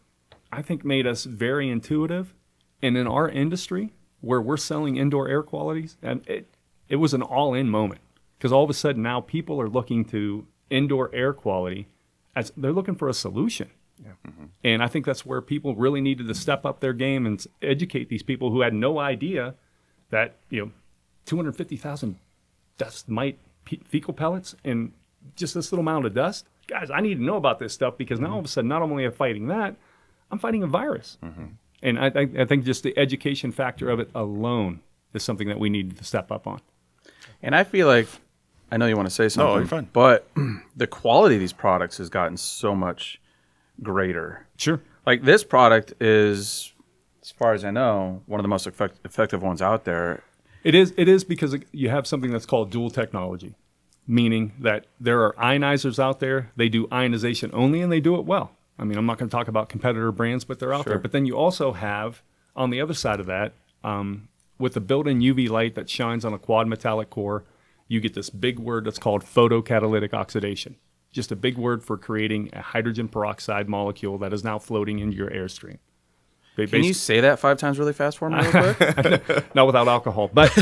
I 0.52 0.60
think 0.60 0.84
made 0.84 1.06
us 1.06 1.24
very 1.24 1.70
intuitive. 1.70 2.34
And 2.82 2.96
in 2.96 3.06
our 3.06 3.28
industry, 3.28 3.92
where 4.22 4.40
we're 4.40 4.56
selling 4.56 4.96
indoor 4.96 5.28
air 5.28 5.42
qualities, 5.42 5.98
and 6.00 6.26
it 6.26 6.48
it 6.88 6.96
was 6.96 7.12
an 7.12 7.22
all-in 7.22 7.68
moment 7.68 8.00
because 8.38 8.52
all 8.52 8.64
of 8.64 8.70
a 8.70 8.74
sudden 8.74 9.02
now 9.02 9.20
people 9.20 9.60
are 9.60 9.68
looking 9.68 10.04
to 10.06 10.46
indoor 10.70 11.14
air 11.14 11.32
quality 11.32 11.88
as 12.34 12.52
they're 12.56 12.72
looking 12.72 12.94
for 12.94 13.08
a 13.08 13.14
solution. 13.14 13.70
Mm-hmm. 14.02 14.44
And 14.64 14.82
I 14.82 14.88
think 14.88 15.06
that's 15.06 15.24
where 15.24 15.40
people 15.40 15.76
really 15.76 16.00
needed 16.00 16.26
to 16.26 16.34
step 16.34 16.64
up 16.66 16.80
their 16.80 16.92
game 16.92 17.26
and 17.26 17.44
educate 17.60 18.08
these 18.08 18.22
people 18.22 18.50
who 18.50 18.62
had 18.62 18.74
no 18.74 18.98
idea 18.98 19.54
that 20.10 20.36
you 20.50 20.60
know 20.60 20.72
250,000 21.26 22.16
dust 22.78 23.08
mite 23.08 23.38
fecal 23.84 24.12
pellets 24.12 24.54
and 24.64 24.92
just 25.36 25.54
this 25.54 25.70
little 25.70 25.82
amount 25.82 26.06
of 26.06 26.14
dust. 26.14 26.46
Guys, 26.66 26.90
I 26.90 27.00
need 27.00 27.16
to 27.16 27.22
know 27.22 27.36
about 27.36 27.58
this 27.58 27.72
stuff 27.72 27.96
because 27.96 28.18
now 28.18 28.26
mm-hmm. 28.26 28.34
all 28.34 28.40
of 28.40 28.44
a 28.44 28.48
sudden, 28.48 28.68
not 28.68 28.82
only 28.82 29.04
am 29.04 29.12
I 29.12 29.14
fighting 29.14 29.48
that, 29.48 29.76
I'm 30.30 30.38
fighting 30.38 30.62
a 30.62 30.66
virus. 30.66 31.18
Mm-hmm. 31.22 31.44
And 31.82 31.98
I, 31.98 32.06
I, 32.06 32.28
I 32.40 32.44
think 32.44 32.64
just 32.64 32.82
the 32.82 32.96
education 32.96 33.52
factor 33.52 33.90
of 33.90 34.00
it 34.00 34.10
alone 34.14 34.80
is 35.14 35.22
something 35.22 35.48
that 35.48 35.58
we 35.58 35.68
need 35.68 35.96
to 35.98 36.04
step 36.04 36.30
up 36.30 36.46
on. 36.46 36.60
And 37.42 37.54
I 37.56 37.64
feel 37.64 37.86
like 37.86 38.06
I 38.70 38.76
know 38.76 38.86
you 38.86 38.96
want 38.96 39.08
to 39.08 39.14
say 39.14 39.28
something, 39.28 39.56
you're 39.56 39.66
fine. 39.66 39.88
but 39.92 40.28
the 40.76 40.86
quality 40.86 41.34
of 41.34 41.40
these 41.40 41.52
products 41.52 41.98
has 41.98 42.08
gotten 42.08 42.36
so 42.36 42.74
much 42.74 43.20
greater. 43.82 44.46
Sure. 44.56 44.80
Like 45.04 45.22
this 45.24 45.44
product 45.44 45.92
is, 46.00 46.72
as 47.20 47.30
far 47.32 47.52
as 47.52 47.64
I 47.64 47.70
know, 47.70 48.22
one 48.26 48.38
of 48.40 48.44
the 48.44 48.48
most 48.48 48.66
effect- 48.66 49.00
effective 49.04 49.42
ones 49.42 49.60
out 49.60 49.84
there. 49.84 50.22
It 50.64 50.74
is. 50.76 50.94
It 50.96 51.08
is 51.08 51.24
because 51.24 51.56
you 51.72 51.88
have 51.90 52.06
something 52.06 52.30
that's 52.30 52.46
called 52.46 52.70
dual 52.70 52.88
technology, 52.88 53.56
meaning 54.06 54.52
that 54.60 54.86
there 55.00 55.22
are 55.24 55.32
ionizers 55.34 55.98
out 55.98 56.20
there. 56.20 56.52
They 56.54 56.68
do 56.68 56.86
ionization 56.92 57.50
only, 57.52 57.80
and 57.80 57.90
they 57.90 57.98
do 58.00 58.14
it 58.14 58.24
well. 58.24 58.52
I 58.78 58.84
mean, 58.84 58.98
I'm 58.98 59.06
not 59.06 59.18
going 59.18 59.28
to 59.28 59.34
talk 59.34 59.48
about 59.48 59.68
competitor 59.68 60.10
brands, 60.12 60.44
but 60.44 60.58
they're 60.58 60.74
out 60.74 60.86
there. 60.86 60.98
But 60.98 61.12
then 61.12 61.26
you 61.26 61.36
also 61.36 61.72
have 61.72 62.22
on 62.56 62.70
the 62.70 62.80
other 62.80 62.94
side 62.94 63.20
of 63.20 63.26
that, 63.26 63.52
um, 63.84 64.28
with 64.58 64.74
the 64.74 64.80
built-in 64.80 65.20
UV 65.20 65.48
light 65.48 65.74
that 65.74 65.88
shines 65.88 66.24
on 66.24 66.32
a 66.32 66.38
quad 66.38 66.68
metallic 66.68 67.10
core, 67.10 67.44
you 67.88 68.00
get 68.00 68.14
this 68.14 68.30
big 68.30 68.58
word 68.58 68.84
that's 68.84 68.98
called 68.98 69.24
photocatalytic 69.24 70.14
oxidation. 70.14 70.76
Just 71.12 71.30
a 71.30 71.36
big 71.36 71.58
word 71.58 71.84
for 71.84 71.98
creating 71.98 72.48
a 72.52 72.62
hydrogen 72.62 73.08
peroxide 73.08 73.68
molecule 73.68 74.16
that 74.18 74.32
is 74.32 74.42
now 74.42 74.58
floating 74.58 74.98
into 74.98 75.16
your 75.16 75.30
airstream. 75.30 75.78
They 76.56 76.66
Can 76.66 76.84
you 76.84 76.92
say 76.92 77.20
that 77.20 77.38
five 77.38 77.56
times 77.56 77.78
really 77.78 77.94
fast 77.94 78.18
for 78.18 78.28
me, 78.28 78.36
real 78.36 78.74
quick? 78.74 79.54
not 79.54 79.66
without 79.66 79.88
alcohol, 79.88 80.30
but 80.32 80.52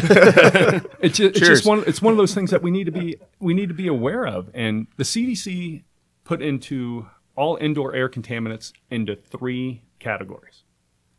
it's, 1.00 1.18
just, 1.18 1.36
it's 1.36 1.40
just 1.40 1.66
one. 1.66 1.82
It's 1.86 2.00
one 2.00 2.12
of 2.12 2.16
those 2.16 2.32
things 2.32 2.50
that 2.52 2.62
we 2.62 2.70
need 2.70 2.84
to 2.84 2.92
be 2.92 3.16
we 3.40 3.54
need 3.54 3.68
to 3.68 3.74
be 3.74 3.88
aware 3.88 4.24
of. 4.24 4.50
And 4.54 4.86
the 4.96 5.02
CDC 5.02 5.82
put 6.22 6.42
into 6.42 7.08
all 7.40 7.56
indoor 7.56 7.94
air 7.94 8.08
contaminants 8.08 8.74
into 8.90 9.16
three 9.16 9.82
categories: 9.98 10.62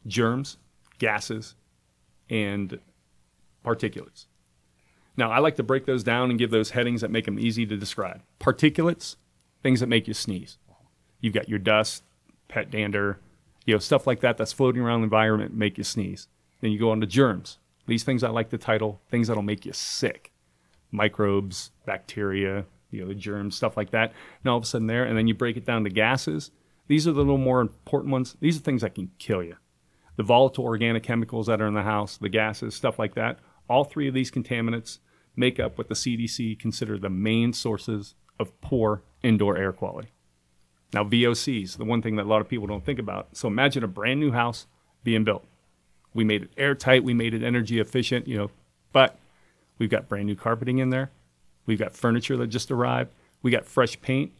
germs, 0.05 0.57
gases, 0.99 1.55
and 2.29 2.79
particulates. 3.65 4.27
Now, 5.17 5.31
I 5.31 5.39
like 5.39 5.55
to 5.55 5.63
break 5.63 5.85
those 5.85 6.03
down 6.03 6.29
and 6.29 6.37
give 6.37 6.51
those 6.51 6.69
headings 6.71 7.01
that 7.01 7.09
make 7.09 7.25
them 7.25 7.39
easy 7.39 7.65
to 7.65 7.75
describe. 7.75 8.21
Particulates, 8.39 9.15
things 9.63 9.79
that 9.79 9.87
make 9.87 10.07
you 10.07 10.13
sneeze. 10.13 10.59
You've 11.19 11.33
got 11.33 11.49
your 11.49 11.59
dust, 11.59 12.03
pet 12.47 12.69
dander, 12.69 13.19
you 13.65 13.73
know, 13.73 13.79
stuff 13.79 14.05
like 14.05 14.19
that 14.21 14.37
that's 14.37 14.53
floating 14.53 14.81
around 14.81 15.01
the 15.01 15.05
environment 15.05 15.55
make 15.55 15.77
you 15.79 15.83
sneeze. 15.83 16.27
Then 16.61 16.71
you 16.71 16.79
go 16.79 16.91
on 16.91 17.01
to 17.01 17.07
germs. 17.07 17.57
These 17.87 18.03
things 18.03 18.23
I 18.23 18.29
like 18.29 18.51
to 18.51 18.59
title 18.59 19.01
things 19.09 19.27
that'll 19.27 19.43
make 19.43 19.65
you 19.65 19.73
sick. 19.73 20.31
Microbes, 20.91 21.71
bacteria, 21.85 22.65
you 22.91 23.01
know, 23.01 23.07
the 23.07 23.15
germs, 23.15 23.55
stuff 23.55 23.77
like 23.77 23.91
that. 23.91 24.13
And 24.43 24.51
all 24.51 24.57
of 24.57 24.63
a 24.63 24.65
sudden 24.65 24.87
there, 24.87 25.03
and 25.03 25.17
then 25.17 25.27
you 25.27 25.33
break 25.33 25.57
it 25.57 25.65
down 25.65 25.83
to 25.83 25.89
gases. 25.89 26.51
These 26.87 27.07
are 27.07 27.11
the 27.11 27.19
little 27.19 27.37
more 27.37 27.61
important 27.61 28.11
ones. 28.11 28.35
These 28.39 28.57
are 28.57 28.61
things 28.61 28.81
that 28.81 28.95
can 28.95 29.11
kill 29.17 29.43
you. 29.43 29.55
The 30.17 30.23
volatile 30.23 30.65
organic 30.65 31.03
chemicals 31.03 31.47
that 31.47 31.61
are 31.61 31.67
in 31.67 31.73
the 31.73 31.83
house, 31.83 32.17
the 32.17 32.29
gases, 32.29 32.75
stuff 32.75 32.99
like 32.99 33.15
that. 33.15 33.39
All 33.69 33.83
three 33.83 34.07
of 34.07 34.13
these 34.13 34.29
contaminants 34.29 34.99
make 35.35 35.59
up 35.59 35.77
what 35.77 35.87
the 35.87 35.95
CDC 35.95 36.59
consider 36.59 36.97
the 36.97 37.09
main 37.09 37.53
sources 37.53 38.15
of 38.39 38.59
poor 38.61 39.03
indoor 39.23 39.57
air 39.57 39.71
quality. 39.71 40.09
Now, 40.93 41.03
VOCs, 41.05 41.77
the 41.77 41.85
one 41.85 42.01
thing 42.01 42.17
that 42.17 42.25
a 42.25 42.29
lot 42.29 42.41
of 42.41 42.49
people 42.49 42.67
don't 42.67 42.83
think 42.83 42.99
about. 42.99 43.37
So 43.37 43.47
imagine 43.47 43.83
a 43.83 43.87
brand 43.87 44.19
new 44.19 44.31
house 44.31 44.67
being 45.03 45.23
built. 45.23 45.45
We 46.13 46.25
made 46.25 46.43
it 46.43 46.51
airtight, 46.57 47.03
we 47.03 47.13
made 47.13 47.33
it 47.33 47.43
energy 47.43 47.79
efficient, 47.79 48.27
you 48.27 48.37
know, 48.37 48.51
but 48.91 49.17
we've 49.77 49.89
got 49.89 50.09
brand 50.09 50.27
new 50.27 50.35
carpeting 50.35 50.79
in 50.79 50.89
there. 50.89 51.11
We've 51.65 51.79
got 51.79 51.95
furniture 51.95 52.37
that 52.37 52.47
just 52.47 52.71
arrived. 52.71 53.11
We 53.41 53.51
got 53.51 53.65
fresh 53.65 53.99
paint. 54.01 54.31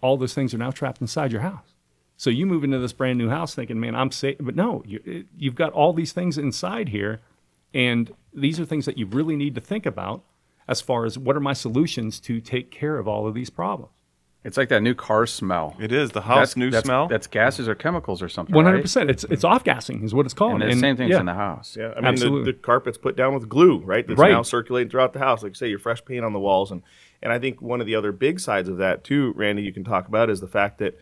All 0.00 0.16
those 0.16 0.34
things 0.34 0.54
are 0.54 0.58
now 0.58 0.70
trapped 0.70 1.00
inside 1.00 1.32
your 1.32 1.40
house. 1.42 1.74
So 2.16 2.30
you 2.30 2.46
move 2.46 2.64
into 2.64 2.78
this 2.78 2.92
brand 2.92 3.18
new 3.18 3.28
house 3.28 3.54
thinking, 3.54 3.78
man, 3.78 3.94
I'm 3.94 4.10
safe. 4.10 4.36
But 4.40 4.56
no, 4.56 4.82
you, 4.86 5.24
you've 5.36 5.54
got 5.54 5.72
all 5.72 5.92
these 5.92 6.12
things 6.12 6.36
inside 6.38 6.88
here. 6.88 7.20
And 7.72 8.12
these 8.32 8.58
are 8.58 8.64
things 8.64 8.86
that 8.86 8.98
you 8.98 9.06
really 9.06 9.36
need 9.36 9.54
to 9.54 9.60
think 9.60 9.86
about 9.86 10.24
as 10.66 10.80
far 10.80 11.04
as 11.04 11.18
what 11.18 11.36
are 11.36 11.40
my 11.40 11.52
solutions 11.52 12.20
to 12.20 12.40
take 12.40 12.70
care 12.70 12.98
of 12.98 13.06
all 13.06 13.26
of 13.26 13.34
these 13.34 13.50
problems. 13.50 13.92
It's 14.44 14.56
like 14.56 14.68
that 14.68 14.82
new 14.82 14.94
car 14.94 15.26
smell. 15.26 15.76
It 15.80 15.90
is 15.90 16.12
the 16.12 16.20
house 16.20 16.36
That's- 16.36 16.56
new 16.56 16.70
that's, 16.70 16.86
smell. 16.86 17.08
That's 17.08 17.26
gases 17.26 17.68
or 17.68 17.74
chemicals 17.74 18.22
or 18.22 18.28
something. 18.28 18.54
Hundred 18.54 18.82
percent. 18.82 19.10
It's 19.10 19.24
it's 19.24 19.42
off 19.44 19.64
gassing 19.64 20.04
is 20.04 20.14
what 20.14 20.26
it's 20.26 20.34
called. 20.34 20.62
And 20.62 20.70
the 20.72 20.76
same 20.76 20.96
thing's 20.96 21.16
in 21.16 21.26
the 21.26 21.34
house. 21.34 21.76
Yeah, 21.78 21.92
I 21.96 21.96
mean 21.96 22.04
Absolutely. 22.06 22.44
the, 22.44 22.52
the 22.52 22.58
carpet's 22.58 22.98
put 22.98 23.16
down 23.16 23.34
with 23.34 23.48
glue, 23.48 23.78
right? 23.78 24.06
That's 24.06 24.18
Right. 24.18 24.30
now 24.32 24.42
circulating 24.42 24.90
throughout 24.90 25.12
the 25.12 25.18
house. 25.18 25.42
Like 25.42 25.50
you 25.50 25.54
say, 25.54 25.68
your 25.68 25.80
fresh 25.80 26.04
paint 26.04 26.24
on 26.24 26.32
the 26.32 26.38
walls, 26.38 26.70
and 26.70 26.82
and 27.20 27.32
I 27.32 27.38
think 27.40 27.60
one 27.60 27.80
of 27.80 27.86
the 27.86 27.96
other 27.96 28.12
big 28.12 28.38
sides 28.38 28.68
of 28.68 28.76
that 28.78 29.02
too, 29.02 29.32
Randy, 29.36 29.62
you 29.62 29.72
can 29.72 29.82
talk 29.84 30.06
about 30.06 30.30
is 30.30 30.40
the 30.40 30.46
fact 30.48 30.78
that 30.78 30.96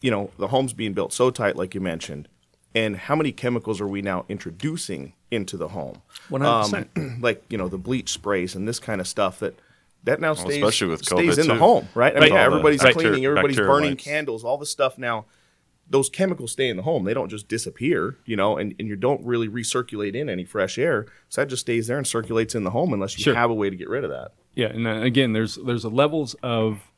you 0.00 0.10
know 0.12 0.30
the 0.38 0.48
home's 0.48 0.72
being 0.72 0.92
built 0.92 1.12
so 1.12 1.30
tight, 1.30 1.56
like 1.56 1.74
you 1.74 1.80
mentioned, 1.80 2.28
and 2.76 2.96
how 2.96 3.16
many 3.16 3.32
chemicals 3.32 3.80
are 3.80 3.88
we 3.88 4.02
now 4.02 4.24
introducing 4.28 5.14
into 5.32 5.56
the 5.56 5.68
home? 5.68 6.00
100%. 6.30 6.88
Um, 6.96 7.18
like 7.20 7.42
you 7.50 7.58
know 7.58 7.68
the 7.68 7.76
bleach 7.76 8.10
sprays 8.12 8.54
and 8.54 8.68
this 8.68 8.78
kind 8.78 9.00
of 9.00 9.08
stuff 9.08 9.40
that. 9.40 9.58
That 10.04 10.20
now 10.20 10.34
stays, 10.34 10.56
especially 10.62 10.88
with 10.88 11.04
stays 11.04 11.36
COVID, 11.36 11.40
in 11.42 11.48
the 11.48 11.54
home, 11.56 11.88
right? 11.94 12.12
I 12.16 12.20
With 12.20 12.22
mean, 12.24 12.32
all 12.32 12.38
the 12.38 12.44
everybody's 12.44 12.82
bacteria- 12.82 13.08
cleaning, 13.10 13.26
everybody's 13.26 13.56
bacterial 13.56 13.74
burning 13.74 13.90
wipes. 13.92 14.04
candles, 14.04 14.44
all 14.44 14.56
the 14.58 14.66
stuff 14.66 14.96
now 14.98 15.26
those 15.90 16.10
chemicals 16.10 16.52
stay 16.52 16.68
in 16.68 16.76
the 16.76 16.82
home. 16.82 17.04
They 17.04 17.14
don't 17.14 17.30
just 17.30 17.48
disappear, 17.48 18.18
you 18.26 18.36
know, 18.36 18.58
and, 18.58 18.74
and 18.78 18.86
you 18.86 18.94
don't 18.94 19.24
really 19.24 19.48
recirculate 19.48 20.14
in 20.14 20.28
any 20.28 20.44
fresh 20.44 20.76
air. 20.76 21.06
So 21.30 21.40
that 21.40 21.46
just 21.46 21.62
stays 21.62 21.86
there 21.86 21.96
and 21.96 22.06
circulates 22.06 22.54
in 22.54 22.62
the 22.64 22.72
home 22.72 22.92
unless 22.92 23.16
you 23.16 23.22
Sure. 23.22 23.34
have 23.34 23.48
a 23.48 23.54
way 23.54 23.70
to 23.70 23.76
get 23.76 23.88
rid 23.88 24.04
of 24.04 24.10
that. 24.10 24.32
Yeah, 24.54 24.66
and 24.66 24.86
uh, 24.86 25.00
again, 25.00 25.32
there's 25.32 25.56
there's 25.56 25.84
a 25.84 25.88
levels 25.88 26.34
of 26.42 26.90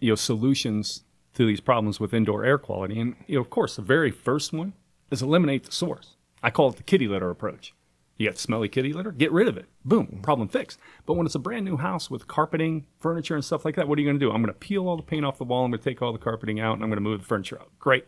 you 0.00 0.08
know 0.10 0.14
solutions 0.14 1.02
to 1.34 1.44
these 1.44 1.60
problems 1.60 2.00
with 2.00 2.14
indoor 2.14 2.44
air 2.46 2.56
quality, 2.56 2.98
and 2.98 3.14
you 3.26 3.34
know, 3.34 3.42
of 3.42 3.50
course, 3.50 3.76
the 3.76 3.82
very 3.82 4.10
first 4.10 4.54
one 4.54 4.72
is 5.10 5.20
eliminate 5.20 5.64
the 5.64 5.72
source. 5.72 6.16
I 6.42 6.48
call 6.50 6.70
it 6.70 6.76
the 6.76 6.82
kitty 6.82 7.06
litter 7.08 7.28
approach. 7.28 7.73
You 8.16 8.28
got 8.28 8.38
smelly 8.38 8.68
kitty 8.68 8.92
litter, 8.92 9.10
get 9.10 9.32
rid 9.32 9.48
of 9.48 9.56
it. 9.56 9.66
Boom, 9.84 10.20
problem 10.22 10.48
fixed. 10.48 10.78
But 11.04 11.14
when 11.14 11.26
it's 11.26 11.34
a 11.34 11.40
brand 11.40 11.64
new 11.64 11.76
house 11.76 12.08
with 12.08 12.28
carpeting, 12.28 12.86
furniture, 13.00 13.34
and 13.34 13.44
stuff 13.44 13.64
like 13.64 13.74
that, 13.74 13.88
what 13.88 13.98
are 13.98 14.02
you 14.02 14.06
going 14.06 14.20
to 14.20 14.24
do? 14.24 14.30
I'm 14.30 14.40
going 14.40 14.54
to 14.54 14.58
peel 14.58 14.86
all 14.86 14.96
the 14.96 15.02
paint 15.02 15.24
off 15.24 15.38
the 15.38 15.44
wall. 15.44 15.64
I'm 15.64 15.72
going 15.72 15.82
to 15.82 15.84
take 15.84 16.00
all 16.00 16.12
the 16.12 16.18
carpeting 16.18 16.60
out, 16.60 16.74
and 16.74 16.82
I'm 16.82 16.90
going 16.90 16.96
to 16.96 17.02
move 17.02 17.20
the 17.20 17.26
furniture 17.26 17.58
out. 17.60 17.76
Great, 17.80 18.06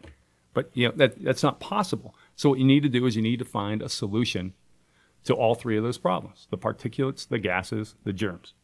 but 0.55 0.71
you 0.75 0.89
know 0.89 0.95
that 0.97 1.23
that's 1.23 1.43
not 1.43 1.59
possible. 1.59 2.15
So 2.37 2.51
what 2.51 2.61
you 2.61 2.65
need 2.65 2.85
to 2.85 2.89
do 2.89 3.05
is 3.07 3.17
you 3.17 3.23
need 3.23 3.41
to 3.41 3.45
find 3.45 3.83
a 3.83 3.89
solution 3.89 4.55
to 5.25 5.35
all 5.35 5.57
three 5.57 5.77
of 5.77 5.83
those 5.83 5.99
problems: 5.99 6.47
the 6.51 6.59
particulates, 6.59 7.27
the 7.27 7.41
gases, 7.41 7.97
the 8.05 8.13
germs. 8.13 8.55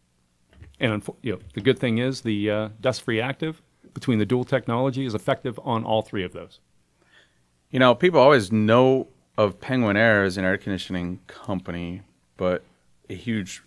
And 0.79 1.03
you 1.23 1.33
know, 1.33 1.39
the 1.55 1.61
good 1.61 1.79
thing 1.79 1.99
is 1.99 2.21
the 2.21 2.51
uh, 2.51 2.69
dust-free 2.81 3.21
active 3.21 3.63
between 3.95 4.19
the 4.19 4.27
dual 4.27 4.45
technology 4.45 5.05
is 5.05 5.15
effective 5.15 5.59
on 5.65 5.85
all 5.85 6.03
three 6.03 6.25
of 6.25 6.33
those. 6.33 6.61
You 7.71 7.79
know, 7.79 7.95
people 7.95 8.21
always 8.21 8.53
know 8.53 9.09
of 9.37 9.61
Penguin 9.61 9.97
Air 9.97 10.25
as 10.25 10.37
an 10.37 10.45
air 10.45 10.59
conditioning 10.59 11.21
company, 11.27 12.03
but 12.37 12.65
a 13.09 13.15
huge 13.15 13.63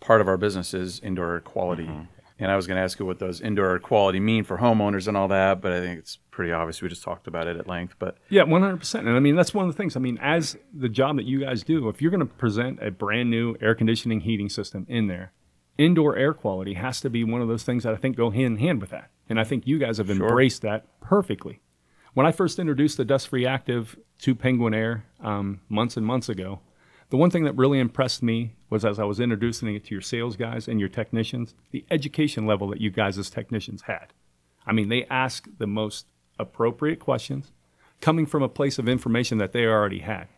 part 0.00 0.20
of 0.20 0.28
our 0.28 0.36
business 0.36 0.74
is 0.74 1.00
indoor 1.00 1.34
air 1.34 1.40
quality. 1.40 1.84
Mm-hmm. 1.84 2.02
And 2.38 2.50
I 2.50 2.56
was 2.56 2.66
going 2.66 2.76
to 2.76 2.82
ask 2.82 2.98
you 2.98 3.06
what 3.06 3.18
those 3.18 3.40
indoor 3.40 3.70
air 3.70 3.78
quality 3.78 4.20
mean 4.20 4.44
for 4.44 4.58
homeowners 4.58 5.08
and 5.08 5.16
all 5.16 5.28
that, 5.28 5.62
but 5.62 5.72
I 5.72 5.80
think 5.80 5.98
it's 5.98 6.18
pretty 6.30 6.52
obvious. 6.52 6.82
We 6.82 6.88
just 6.90 7.02
talked 7.02 7.26
about 7.26 7.46
it 7.46 7.56
at 7.56 7.66
length. 7.66 7.94
But 7.98 8.18
Yeah, 8.28 8.42
one 8.42 8.60
hundred 8.60 8.78
percent. 8.78 9.06
And 9.06 9.16
I 9.16 9.20
mean 9.20 9.36
that's 9.36 9.54
one 9.54 9.66
of 9.66 9.72
the 9.72 9.76
things. 9.76 9.96
I 9.96 10.00
mean, 10.00 10.18
as 10.20 10.56
the 10.74 10.90
job 10.90 11.16
that 11.16 11.24
you 11.24 11.40
guys 11.40 11.62
do, 11.62 11.88
if 11.88 12.02
you're 12.02 12.10
going 12.10 12.20
to 12.20 12.26
present 12.26 12.78
a 12.82 12.90
brand 12.90 13.30
new 13.30 13.56
air 13.62 13.74
conditioning 13.74 14.20
heating 14.20 14.50
system 14.50 14.84
in 14.86 15.06
there, 15.06 15.32
indoor 15.78 16.16
air 16.16 16.34
quality 16.34 16.74
has 16.74 17.00
to 17.00 17.10
be 17.10 17.24
one 17.24 17.40
of 17.40 17.48
those 17.48 17.62
things 17.62 17.84
that 17.84 17.94
I 17.94 17.96
think 17.96 18.16
go 18.16 18.30
hand 18.30 18.58
in 18.58 18.58
hand 18.58 18.82
with 18.82 18.90
that. 18.90 19.10
And 19.30 19.40
I 19.40 19.44
think 19.44 19.66
you 19.66 19.78
guys 19.78 19.96
have 19.96 20.10
embraced 20.10 20.60
that 20.62 21.00
perfectly. 21.00 21.60
When 22.16 22.24
I 22.24 22.32
first 22.32 22.58
introduced 22.58 22.96
the 22.96 23.04
dust-free 23.04 23.44
active 23.44 23.94
to 24.20 24.34
Penguin 24.34 24.72
Air 24.72 25.04
um, 25.20 25.60
months 25.68 25.98
and 25.98 26.06
months 26.06 26.30
ago, 26.30 26.60
the 27.10 27.18
one 27.18 27.28
thing 27.28 27.44
that 27.44 27.54
really 27.56 27.78
impressed 27.78 28.22
me 28.22 28.54
was 28.70 28.86
as 28.86 28.98
I 28.98 29.04
was 29.04 29.20
introducing 29.20 29.74
it 29.74 29.84
to 29.84 29.94
your 29.94 30.00
sales 30.00 30.34
guys 30.34 30.66
and 30.66 30.80
your 30.80 30.88
technicians, 30.88 31.54
the 31.72 31.84
education 31.90 32.46
level 32.46 32.68
that 32.68 32.80
you 32.80 32.88
guys 32.88 33.18
as 33.18 33.28
technicians 33.28 33.82
had. 33.82 34.14
I 34.66 34.72
mean, 34.72 34.88
they 34.88 35.04
ask 35.10 35.46
the 35.58 35.66
most 35.66 36.06
appropriate 36.38 37.00
questions 37.00 37.52
coming 38.00 38.24
from 38.24 38.42
a 38.42 38.48
place 38.48 38.78
of 38.78 38.88
information 38.88 39.36
that 39.36 39.52
they 39.52 39.66
already 39.66 39.98
had. 39.98 40.28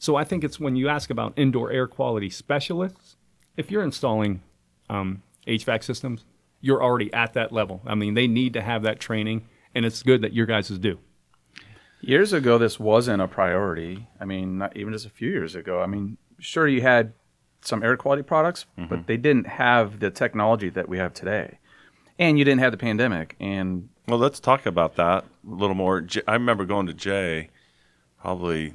So 0.00 0.16
I 0.16 0.24
think 0.24 0.42
it's 0.42 0.58
when 0.58 0.74
you 0.74 0.88
ask 0.88 1.08
about 1.08 1.34
indoor 1.36 1.70
air 1.70 1.86
quality 1.86 2.30
specialists, 2.30 3.14
if 3.56 3.70
you're 3.70 3.84
installing 3.84 4.42
um, 4.90 5.22
HVAC 5.46 5.84
systems, 5.84 6.24
you're 6.60 6.82
already 6.82 7.12
at 7.12 7.34
that 7.34 7.52
level. 7.52 7.80
I 7.86 7.94
mean, 7.94 8.14
they 8.14 8.26
need 8.26 8.54
to 8.54 8.60
have 8.60 8.82
that 8.82 8.98
training, 8.98 9.46
and 9.72 9.84
it's 9.84 10.02
good 10.02 10.22
that 10.22 10.32
your 10.32 10.46
guys 10.46 10.66
do. 10.66 10.98
Years 12.00 12.32
ago, 12.32 12.58
this 12.58 12.78
wasn't 12.78 13.22
a 13.22 13.28
priority. 13.28 14.06
I 14.20 14.24
mean, 14.24 14.58
not 14.58 14.76
even 14.76 14.92
just 14.92 15.06
a 15.06 15.10
few 15.10 15.30
years 15.30 15.54
ago. 15.54 15.82
I 15.82 15.86
mean, 15.86 16.16
sure, 16.38 16.66
you 16.68 16.82
had 16.82 17.12
some 17.60 17.82
air 17.82 17.96
quality 17.96 18.22
products, 18.22 18.66
but 18.76 18.88
mm-hmm. 18.88 19.02
they 19.06 19.16
didn't 19.16 19.46
have 19.46 20.00
the 20.00 20.10
technology 20.10 20.68
that 20.70 20.88
we 20.88 20.98
have 20.98 21.12
today. 21.12 21.58
And 22.18 22.38
you 22.38 22.44
didn't 22.44 22.60
have 22.60 22.72
the 22.72 22.78
pandemic. 22.78 23.36
And 23.40 23.88
Well, 24.06 24.18
let's 24.18 24.40
talk 24.40 24.66
about 24.66 24.96
that 24.96 25.24
a 25.24 25.54
little 25.54 25.74
more. 25.74 26.00
J- 26.00 26.22
I 26.26 26.34
remember 26.34 26.64
going 26.64 26.86
to 26.86 26.94
Jay 26.94 27.50
probably 28.20 28.74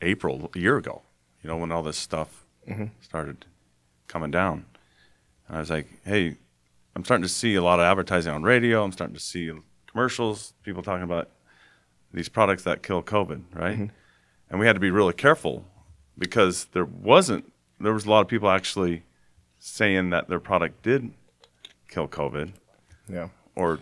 April 0.00 0.50
a 0.54 0.58
year 0.58 0.76
ago. 0.76 1.02
You 1.42 1.50
know 1.50 1.56
when 1.58 1.70
all 1.70 1.82
this 1.82 1.98
stuff 1.98 2.44
mm-hmm. 2.68 2.86
started 3.00 3.46
coming 4.08 4.30
down, 4.30 4.64
and 5.46 5.56
I 5.56 5.60
was 5.60 5.70
like, 5.70 5.86
"Hey, 6.04 6.38
I'm 6.96 7.04
starting 7.04 7.22
to 7.22 7.28
see 7.28 7.54
a 7.54 7.62
lot 7.62 7.78
of 7.78 7.84
advertising 7.84 8.32
on 8.32 8.42
radio. 8.42 8.82
I'm 8.82 8.90
starting 8.90 9.14
to 9.14 9.20
see 9.20 9.52
commercials, 9.86 10.54
people 10.64 10.82
talking 10.82 11.04
about 11.04 11.30
these 12.16 12.28
products 12.30 12.62
that 12.64 12.82
kill 12.82 13.02
COVID, 13.02 13.42
right? 13.54 13.90
And 14.50 14.58
we 14.60 14.66
had 14.66 14.72
to 14.72 14.80
be 14.80 14.90
really 14.90 15.12
careful 15.12 15.64
because 16.18 16.64
there 16.72 16.84
wasn't. 16.84 17.52
There 17.78 17.92
was 17.92 18.06
a 18.06 18.10
lot 18.10 18.20
of 18.22 18.28
people 18.28 18.48
actually 18.48 19.02
saying 19.58 20.10
that 20.10 20.28
their 20.28 20.40
product 20.40 20.82
did 20.82 21.10
kill 21.88 22.08
COVID 22.08 22.52
Yeah. 23.08 23.28
or 23.54 23.80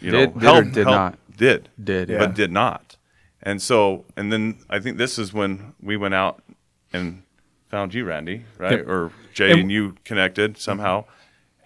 you 0.00 0.10
Did- 0.10 0.34
know 0.36 0.40
did 0.40 0.48
or 0.48 0.62
help- 0.62 0.64
did 0.74 0.86
help- 0.86 0.96
not? 0.96 1.18
did 1.36 1.68
Did, 1.82 2.08
yeah. 2.08 2.18
but 2.18 2.34
did 2.34 2.50
not 2.50 2.96
and 3.42 3.60
so 3.60 4.04
and 4.16 4.32
then 4.32 4.58
i 4.70 4.78
think 4.78 4.96
this 4.96 5.18
is 5.18 5.32
when 5.34 5.74
we 5.82 5.94
went 5.96 6.14
out 6.14 6.42
and 6.94 7.22
found 7.68 7.92
you 7.92 8.04
randy 8.06 8.44
right 8.58 8.78
Yep. 8.78 8.88
or 8.88 9.12
jay 9.34 9.50
And- 9.52 9.60
and 9.62 9.72
you 9.72 9.96
connected 10.04 10.56
somehow 10.58 11.04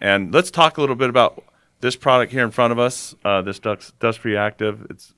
and 0.01 0.33
let's 0.35 0.51
talk 0.51 0.77
a 0.77 0.81
little 0.81 0.97
bit 0.97 1.09
about 1.11 1.45
this 1.81 1.95
product 1.97 2.33
here 2.33 2.43
in 2.45 2.51
front 2.51 2.73
of 2.73 2.79
us 2.81 3.15
uh, 3.25 3.43
this 3.43 3.59
dust, 3.61 3.97
dust 4.01 4.19
free 4.21 4.37
active 4.37 4.87
it's 4.91 5.15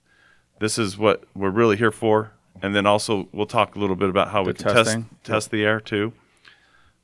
this 0.63 0.79
is 0.79 0.97
what 0.97 1.25
we're 1.35 1.51
really 1.51 1.77
here 1.77 1.93
for 1.93 2.33
and 2.63 2.75
then 2.75 2.87
also 2.87 3.29
we'll 3.33 3.47
talk 3.47 3.75
a 3.77 3.79
little 3.79 3.97
bit 3.97 4.09
about 4.09 4.29
how 4.29 4.43
we 4.43 4.53
can 4.55 4.65
test 4.65 4.77
testing. 4.77 5.11
test 5.25 5.51
the 5.51 5.65
air 5.65 5.81
too 5.81 6.13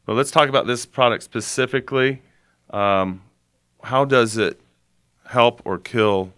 but 0.07 0.15
let's 0.15 0.31
talk 0.31 0.49
about 0.49 0.67
this 0.67 0.87
product 0.87 1.23
specifically 1.23 2.23
um, 2.71 3.23
how 3.83 4.05
does 4.05 4.37
it 4.37 4.61
help 5.29 5.63
or 5.65 5.79
kill 5.79 6.33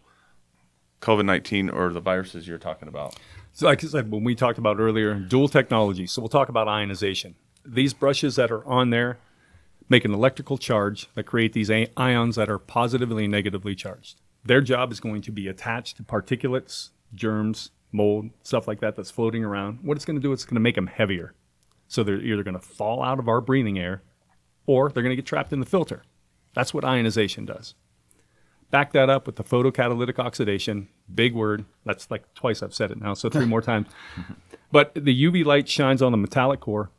COVID 1.00 1.24
19 1.24 1.70
or 1.70 1.90
the 1.90 2.00
viruses 2.00 2.46
you're 2.46 2.58
talking 2.58 2.88
about? 2.88 3.16
So, 3.52 3.66
like 3.66 3.82
I 3.82 3.88
said, 3.88 4.10
when 4.10 4.24
we 4.24 4.34
talked 4.34 4.58
about 4.58 4.78
earlier, 4.78 5.14
dual 5.14 5.48
technology. 5.48 6.06
So, 6.06 6.22
we'll 6.22 6.28
talk 6.28 6.48
about 6.48 6.68
ionization. 6.68 7.34
These 7.64 7.94
brushes 7.94 8.36
that 8.36 8.50
are 8.50 8.64
on 8.66 8.90
there 8.90 9.18
make 9.88 10.04
an 10.04 10.14
electrical 10.14 10.56
charge 10.56 11.08
that 11.14 11.24
create 11.24 11.52
these 11.52 11.70
ions 11.96 12.36
that 12.36 12.48
are 12.48 12.58
positively 12.58 13.24
and 13.24 13.32
negatively 13.32 13.74
charged. 13.74 14.20
Their 14.44 14.60
job 14.60 14.92
is 14.92 15.00
going 15.00 15.22
to 15.22 15.32
be 15.32 15.48
attached 15.48 15.96
to 15.96 16.02
particulates, 16.02 16.90
germs, 17.14 17.70
mold, 17.92 18.30
stuff 18.42 18.68
like 18.68 18.80
that 18.80 18.96
that's 18.96 19.10
floating 19.10 19.44
around. 19.44 19.80
What 19.82 19.96
it's 19.96 20.04
going 20.04 20.16
to 20.16 20.22
do, 20.22 20.32
it's 20.32 20.44
going 20.44 20.54
to 20.54 20.60
make 20.60 20.74
them 20.74 20.86
heavier. 20.86 21.34
So, 21.88 22.02
they're 22.02 22.20
either 22.20 22.44
going 22.44 22.54
to 22.54 22.60
fall 22.60 23.02
out 23.02 23.18
of 23.18 23.28
our 23.28 23.40
breathing 23.40 23.78
air 23.78 24.02
or 24.66 24.90
they're 24.90 25.02
going 25.02 25.10
to 25.12 25.16
get 25.16 25.26
trapped 25.26 25.52
in 25.52 25.60
the 25.60 25.66
filter. 25.66 26.02
That's 26.54 26.72
what 26.72 26.84
ionization 26.84 27.44
does. 27.44 27.74
Back 28.70 28.92
that 28.92 29.10
up 29.10 29.26
with 29.26 29.34
the 29.34 29.42
photocatalytic 29.42 30.18
oxidation, 30.20 30.88
big 31.12 31.34
word. 31.34 31.64
That's 31.84 32.08
like 32.08 32.32
twice 32.34 32.62
I've 32.62 32.74
said 32.74 32.92
it 32.92 33.00
now, 33.00 33.14
so 33.14 33.28
three 33.28 33.46
more 33.46 33.62
times. 33.62 33.88
But 34.72 34.94
the 34.94 35.24
UV 35.24 35.44
light 35.44 35.68
shines 35.68 36.00
on 36.00 36.12
the 36.12 36.18
metallic 36.18 36.60
core, 36.60 36.92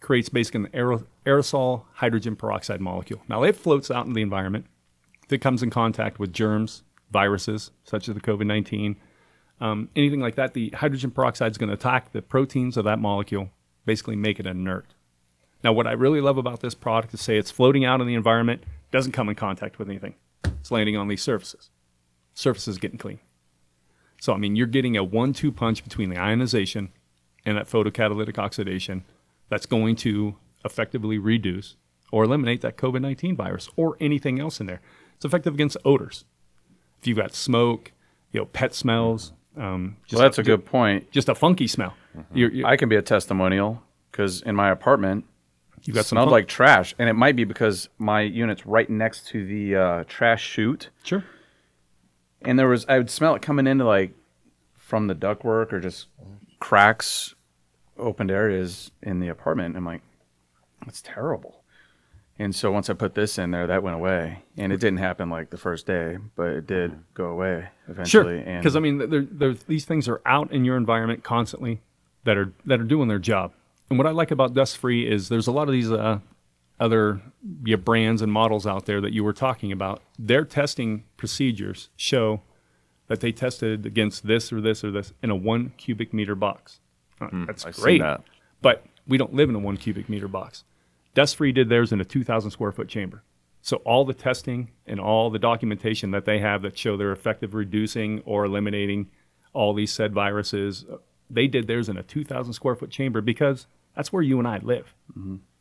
creates 0.00 0.28
basically 0.28 0.66
an 0.74 1.06
aerosol 1.24 1.84
hydrogen 1.94 2.36
peroxide 2.36 2.82
molecule. 2.82 3.22
Now 3.28 3.44
it 3.44 3.56
floats 3.56 3.90
out 3.90 4.04
in 4.04 4.12
the 4.12 4.20
environment, 4.20 4.66
if 5.24 5.32
it 5.32 5.38
comes 5.38 5.62
in 5.62 5.70
contact 5.70 6.18
with 6.18 6.32
germs, 6.32 6.82
viruses 7.10 7.70
such 7.84 8.08
as 8.08 8.14
the 8.14 8.20
COVID 8.20 8.46
19, 8.46 8.96
um, 9.60 9.88
anything 9.94 10.20
like 10.20 10.34
that, 10.34 10.54
the 10.54 10.70
hydrogen 10.70 11.10
peroxide 11.10 11.50
is 11.50 11.58
going 11.58 11.68
to 11.68 11.74
attack 11.74 12.12
the 12.12 12.22
proteins 12.22 12.76
of 12.76 12.84
that 12.84 12.98
molecule, 12.98 13.50
basically 13.84 14.16
make 14.16 14.40
it 14.40 14.46
inert. 14.46 14.86
Now, 15.62 15.72
what 15.72 15.86
I 15.86 15.92
really 15.92 16.20
love 16.20 16.36
about 16.36 16.60
this 16.60 16.74
product 16.74 17.14
is 17.14 17.20
say 17.20 17.38
it's 17.38 17.50
floating 17.50 17.84
out 17.84 18.00
in 18.00 18.06
the 18.06 18.14
environment, 18.14 18.64
doesn't 18.90 19.12
come 19.12 19.28
in 19.28 19.34
contact 19.34 19.78
with 19.78 19.88
anything. 19.88 20.14
It's 20.44 20.70
landing 20.70 20.96
on 20.96 21.08
these 21.08 21.22
surfaces. 21.22 21.70
Surfaces 22.34 22.78
getting 22.78 22.98
clean. 22.98 23.20
So, 24.20 24.32
I 24.32 24.36
mean, 24.36 24.56
you're 24.56 24.66
getting 24.66 24.96
a 24.96 25.04
one 25.04 25.32
two 25.32 25.52
punch 25.52 25.82
between 25.84 26.10
the 26.10 26.18
ionization 26.18 26.90
and 27.44 27.56
that 27.56 27.68
photocatalytic 27.68 28.38
oxidation 28.38 29.04
that's 29.48 29.66
going 29.66 29.96
to 29.96 30.36
effectively 30.64 31.18
reduce 31.18 31.76
or 32.10 32.24
eliminate 32.24 32.60
that 32.60 32.76
COVID 32.76 33.00
19 33.00 33.36
virus 33.36 33.68
or 33.76 33.96
anything 34.00 34.40
else 34.40 34.60
in 34.60 34.66
there. 34.66 34.80
It's 35.16 35.24
effective 35.24 35.54
against 35.54 35.76
odors. 35.84 36.24
If 37.00 37.06
you've 37.06 37.18
got 37.18 37.34
smoke, 37.34 37.92
you 38.32 38.40
know, 38.40 38.46
pet 38.46 38.74
smells, 38.74 39.32
um, 39.56 39.96
Well, 40.12 40.20
that's 40.22 40.38
a 40.38 40.42
good 40.42 40.64
point. 40.64 41.10
just 41.10 41.28
a 41.28 41.34
funky 41.34 41.66
smell. 41.66 41.94
You're, 42.32 42.50
you're, 42.52 42.66
I 42.66 42.76
can 42.76 42.88
be 42.88 42.96
a 42.96 43.02
testimonial 43.02 43.82
because 44.10 44.42
in 44.42 44.54
my 44.54 44.70
apartment, 44.70 45.24
you've 45.82 45.96
got 45.96 46.04
smelled 46.06 46.30
like 46.30 46.46
trash, 46.48 46.94
and 46.98 47.08
it 47.08 47.14
might 47.14 47.36
be 47.36 47.44
because 47.44 47.88
my 47.98 48.20
unit's 48.22 48.64
right 48.66 48.88
next 48.88 49.26
to 49.28 49.44
the 49.46 49.76
uh, 49.76 50.04
trash 50.06 50.42
chute, 50.48 50.90
Sure. 51.02 51.24
and 52.42 52.58
there 52.58 52.68
was 52.68 52.86
I 52.88 52.98
would 52.98 53.10
smell 53.10 53.34
it 53.34 53.42
coming 53.42 53.66
into 53.66 53.84
like 53.84 54.12
from 54.76 55.06
the 55.08 55.14
ductwork 55.14 55.72
or 55.72 55.80
just 55.80 56.06
cracks, 56.60 57.34
opened 57.98 58.30
areas 58.30 58.90
in 59.02 59.18
the 59.20 59.28
apartment. 59.28 59.76
I'm 59.76 59.84
like, 59.84 60.02
that's 60.84 61.02
terrible. 61.02 61.63
And 62.38 62.54
so 62.54 62.72
once 62.72 62.90
I 62.90 62.94
put 62.94 63.14
this 63.14 63.38
in 63.38 63.52
there, 63.52 63.68
that 63.68 63.82
went 63.82 63.94
away, 63.94 64.42
and 64.56 64.72
it 64.72 64.78
didn't 64.78 64.98
happen 64.98 65.30
like 65.30 65.50
the 65.50 65.56
first 65.56 65.86
day, 65.86 66.18
but 66.34 66.48
it 66.48 66.66
did 66.66 66.98
go 67.14 67.26
away 67.26 67.68
eventually. 67.86 68.42
and 68.44 68.60
Because 68.60 68.74
I 68.74 68.80
mean, 68.80 68.98
they're, 68.98 69.26
they're, 69.30 69.54
these 69.54 69.84
things 69.84 70.08
are 70.08 70.20
out 70.26 70.50
in 70.50 70.64
your 70.64 70.76
environment 70.76 71.22
constantly 71.22 71.80
that 72.24 72.36
are 72.36 72.52
that 72.66 72.80
are 72.80 72.84
doing 72.84 73.08
their 73.08 73.20
job. 73.20 73.52
And 73.88 73.98
what 73.98 74.06
I 74.06 74.10
like 74.10 74.30
about 74.32 74.52
Dust 74.54 74.78
Free 74.78 75.08
is 75.08 75.28
there's 75.28 75.46
a 75.46 75.52
lot 75.52 75.68
of 75.68 75.72
these 75.72 75.92
uh, 75.92 76.18
other 76.80 77.20
yeah, 77.64 77.76
brands 77.76 78.20
and 78.20 78.32
models 78.32 78.66
out 78.66 78.86
there 78.86 79.00
that 79.00 79.12
you 79.12 79.22
were 79.22 79.32
talking 79.32 79.70
about. 79.70 80.02
Their 80.18 80.44
testing 80.44 81.04
procedures 81.16 81.90
show 81.96 82.42
that 83.06 83.20
they 83.20 83.30
tested 83.30 83.86
against 83.86 84.26
this 84.26 84.52
or 84.52 84.60
this 84.60 84.82
or 84.82 84.90
this 84.90 85.12
in 85.22 85.30
a 85.30 85.36
one 85.36 85.72
cubic 85.76 86.12
meter 86.12 86.34
box. 86.34 86.80
Uh, 87.20 87.28
that's 87.46 87.64
I've 87.64 87.76
great, 87.76 88.00
that. 88.00 88.22
but 88.60 88.84
we 89.06 89.18
don't 89.18 89.34
live 89.34 89.48
in 89.48 89.54
a 89.54 89.58
one 89.58 89.76
cubic 89.76 90.08
meter 90.08 90.26
box. 90.26 90.64
Dust 91.14 91.36
Free 91.36 91.52
did 91.52 91.68
theirs 91.68 91.92
in 91.92 92.00
a 92.00 92.04
2,000 92.04 92.50
square 92.50 92.72
foot 92.72 92.88
chamber. 92.88 93.22
So 93.62 93.76
all 93.78 94.04
the 94.04 94.12
testing 94.14 94.72
and 94.86 95.00
all 95.00 95.30
the 95.30 95.38
documentation 95.38 96.10
that 96.10 96.26
they 96.26 96.38
have 96.40 96.60
that 96.62 96.76
show 96.76 96.96
they're 96.96 97.12
effective 97.12 97.54
reducing 97.54 98.20
or 98.26 98.44
eliminating 98.44 99.10
all 99.54 99.72
these 99.72 99.90
said 99.90 100.12
viruses, 100.12 100.84
they 101.30 101.46
did 101.46 101.66
theirs 101.66 101.88
in 101.88 101.96
a 101.96 102.02
2,000 102.02 102.52
square 102.52 102.74
foot 102.74 102.90
chamber 102.90 103.22
because 103.22 103.66
that's 103.96 104.12
where 104.12 104.22
you 104.22 104.38
and 104.38 104.46
I 104.46 104.58
live. 104.58 104.94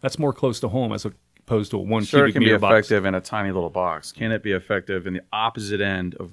That's 0.01 0.19
more 0.19 0.33
close 0.33 0.59
to 0.61 0.67
home 0.67 0.91
as 0.91 1.05
opposed 1.05 1.71
to 1.71 1.77
a 1.77 1.79
one 1.79 2.03
Mm-hmm. 2.03 2.07
Sure, 2.07 2.25
it 2.25 2.31
cubic 2.31 2.33
can 2.33 2.39
be 2.41 2.45
meter 2.47 2.59
box. 2.59 2.73
effective 2.73 3.05
in 3.05 3.15
a 3.15 3.21
tiny 3.21 3.51
little 3.51 3.69
box. 3.69 4.11
Can 4.11 4.31
it 4.33 4.43
be 4.43 4.51
effective 4.51 5.07
in 5.07 5.13
the 5.13 5.21
opposite 5.31 5.79
end 5.79 6.15
of 6.15 6.31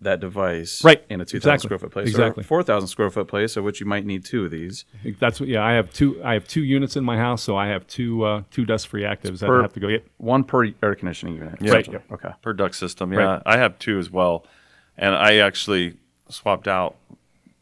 that 0.00 0.20
device? 0.20 0.84
Right, 0.84 1.02
In 1.08 1.20
a 1.20 1.24
2,000 1.24 1.36
exactly, 1.36 1.66
square 1.66 1.78
foot 1.78 1.90
place. 1.90 2.08
exactly. 2.08 2.42
Or 2.42 2.44
4,000 2.44 2.88
square 2.88 3.10
foot 3.10 3.28
place, 3.28 3.56
of 3.56 3.64
which 3.64 3.80
you 3.80 3.86
might 3.86 4.04
need 4.04 4.24
two 4.24 4.44
of 4.44 4.50
these. 4.50 4.84
That's 5.18 5.40
what. 5.40 5.48
Yeah, 5.48 5.64
I 5.64 5.72
have 5.72 5.92
two. 5.92 6.22
I 6.22 6.34
have 6.34 6.46
two 6.46 6.62
units 6.64 6.96
in 6.96 7.04
my 7.04 7.16
house, 7.16 7.42
so 7.42 7.56
I 7.56 7.68
have 7.68 7.86
two 7.86 8.22
uh, 8.24 8.42
two 8.50 8.64
dust 8.64 8.88
free 8.88 9.02
actives 9.02 9.38
that 9.40 9.50
I 9.50 9.62
have 9.62 9.72
to 9.72 9.80
go 9.80 9.88
get. 9.88 10.06
One 10.18 10.44
per 10.44 10.66
air 10.82 10.94
conditioning 10.94 11.36
unit. 11.36 11.56
Yeah. 11.60 11.72
Right, 11.72 11.80
essentially. 11.88 12.04
Okay. 12.12 12.30
per 12.42 12.52
duct 12.52 12.74
system. 12.74 13.12
Yeah, 13.12 13.18
Right. 13.20 13.42
I 13.46 13.56
have 13.56 13.78
two 13.78 13.98
as 13.98 14.10
well, 14.10 14.44
and 14.98 15.14
I 15.14 15.36
actually 15.36 15.96
swapped 16.28 16.68
out 16.68 16.96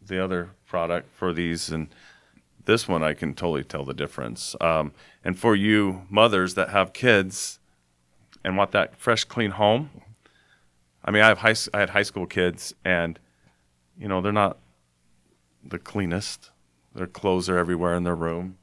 the 0.05 0.23
other 0.23 0.51
product 0.67 1.15
for 1.15 1.33
these, 1.33 1.71
and 1.71 1.89
this 2.65 2.89
one 2.89 3.03
I 3.03 3.13
can 3.15 3.35
totally 3.35 3.63
tell 3.65 3.85
the 3.85 3.95
difference. 3.95 4.57
Um, 4.61 4.93
and 5.23 5.39
for 5.39 5.55
you 5.55 6.03
mothers 6.11 6.55
that 6.55 6.71
have 6.71 6.93
kids 6.93 7.59
and 8.43 8.57
want 8.57 8.73
that 8.73 8.97
fresh, 8.97 9.25
clean 9.25 9.53
home, 9.53 9.91
I 11.05 11.11
mean, 11.11 11.23
I 11.23 11.29
have 11.29 11.39
high, 11.39 11.51
s- 11.51 11.69
I 11.75 11.81
had 11.81 11.91
high 11.91 12.03
school 12.03 12.27
kids, 12.27 12.75
and 12.85 13.19
you 13.99 14.09
know 14.09 14.21
they're 14.21 14.33
not 14.33 14.59
the 15.67 15.79
cleanest. 15.79 16.51
Their 16.95 17.07
clothes 17.07 17.49
are 17.49 17.59
everywhere 17.59 17.95
in 17.95 18.05
their 18.05 18.15
room, 18.15 18.57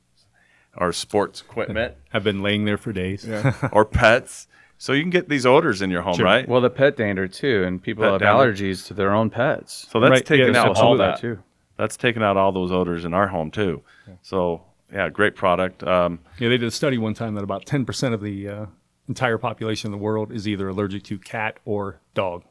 or 0.78 0.92
sports 0.94 1.42
equipment, 1.42 1.96
I've 2.14 2.24
been 2.24 2.42
laying 2.42 2.66
there 2.66 2.78
for 2.78 2.94
days. 2.94 3.28
or 3.72 3.86
pets. 3.86 4.48
So 4.78 4.94
you 4.94 5.04
can 5.04 5.12
get 5.12 5.30
these 5.30 5.46
odors 5.46 5.84
in 5.84 5.92
your 5.92 6.02
home, 6.02 6.16
Sure. 6.16 6.26
right? 6.26 6.48
Well, 6.50 6.62
the 6.62 6.70
pet 6.72 6.98
dander 6.98 7.28
too, 7.28 7.64
and 7.66 7.82
people 7.82 8.04
Pet 8.04 8.14
have 8.14 8.22
dander. 8.22 8.52
allergies 8.52 8.88
to 8.88 8.96
their 8.96 9.14
own 9.14 9.30
pets. 9.30 9.88
So 9.92 10.00
that's 10.00 10.10
Right, 10.10 10.26
taking 10.26 10.54
yeah, 10.56 10.64
out 10.64 10.78
all 10.78 10.98
that 10.98 11.20
too. 11.20 11.38
That's 11.78 11.96
taking 11.98 12.24
out 12.24 12.36
all 12.38 12.52
those 12.52 12.72
odors 12.72 13.06
in 13.06 13.14
our 13.14 13.28
home 13.28 13.52
too. 13.52 13.84
So 14.24 14.64
yeah, 14.92 15.10
great 15.10 15.36
product. 15.36 15.84
Um, 15.84 16.20
Yeah, 16.40 16.50
they 16.50 16.58
did 16.58 16.68
a 16.68 16.72
study 16.72 16.98
one 16.98 17.14
time 17.14 17.36
that 17.36 17.44
about 17.44 17.66
10% 17.66 18.14
of 18.14 18.22
the 18.22 18.48
uh, 18.50 18.66
entire 19.08 19.38
population 19.38 19.88
in 19.88 19.92
the 19.92 20.04
world 20.04 20.32
is 20.32 20.48
either 20.48 20.70
allergic 20.70 21.04
to 21.04 21.18
cat 21.18 21.58
or 21.66 22.00
dog. 22.14 22.44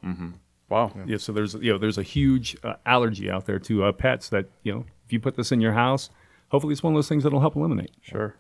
Wow. 0.69 0.93
Yeah, 1.07 1.17
so 1.17 1.33
there's 1.33 1.55
you 1.55 1.73
know 1.73 1.79
there's 1.79 1.99
a 1.99 2.03
huge 2.03 2.57
uh, 2.63 2.75
allergy 2.87 3.31
out 3.31 3.47
there 3.47 3.59
to 3.61 3.85
uh, 3.85 3.93
pets 3.93 4.29
that 4.29 4.47
you 4.63 4.73
know 4.73 4.85
if 5.05 5.13
you 5.13 5.19
put 5.19 5.37
this 5.37 5.51
in 5.51 5.61
your 5.61 5.73
house, 5.73 6.11
hopefully 6.49 6.73
it's 6.73 6.83
one 6.83 6.93
of 6.93 6.97
those 6.97 7.09
things 7.09 7.25
that'll 7.25 7.41
help 7.41 7.57
eliminate. 7.57 7.91
Sure. 8.01 8.37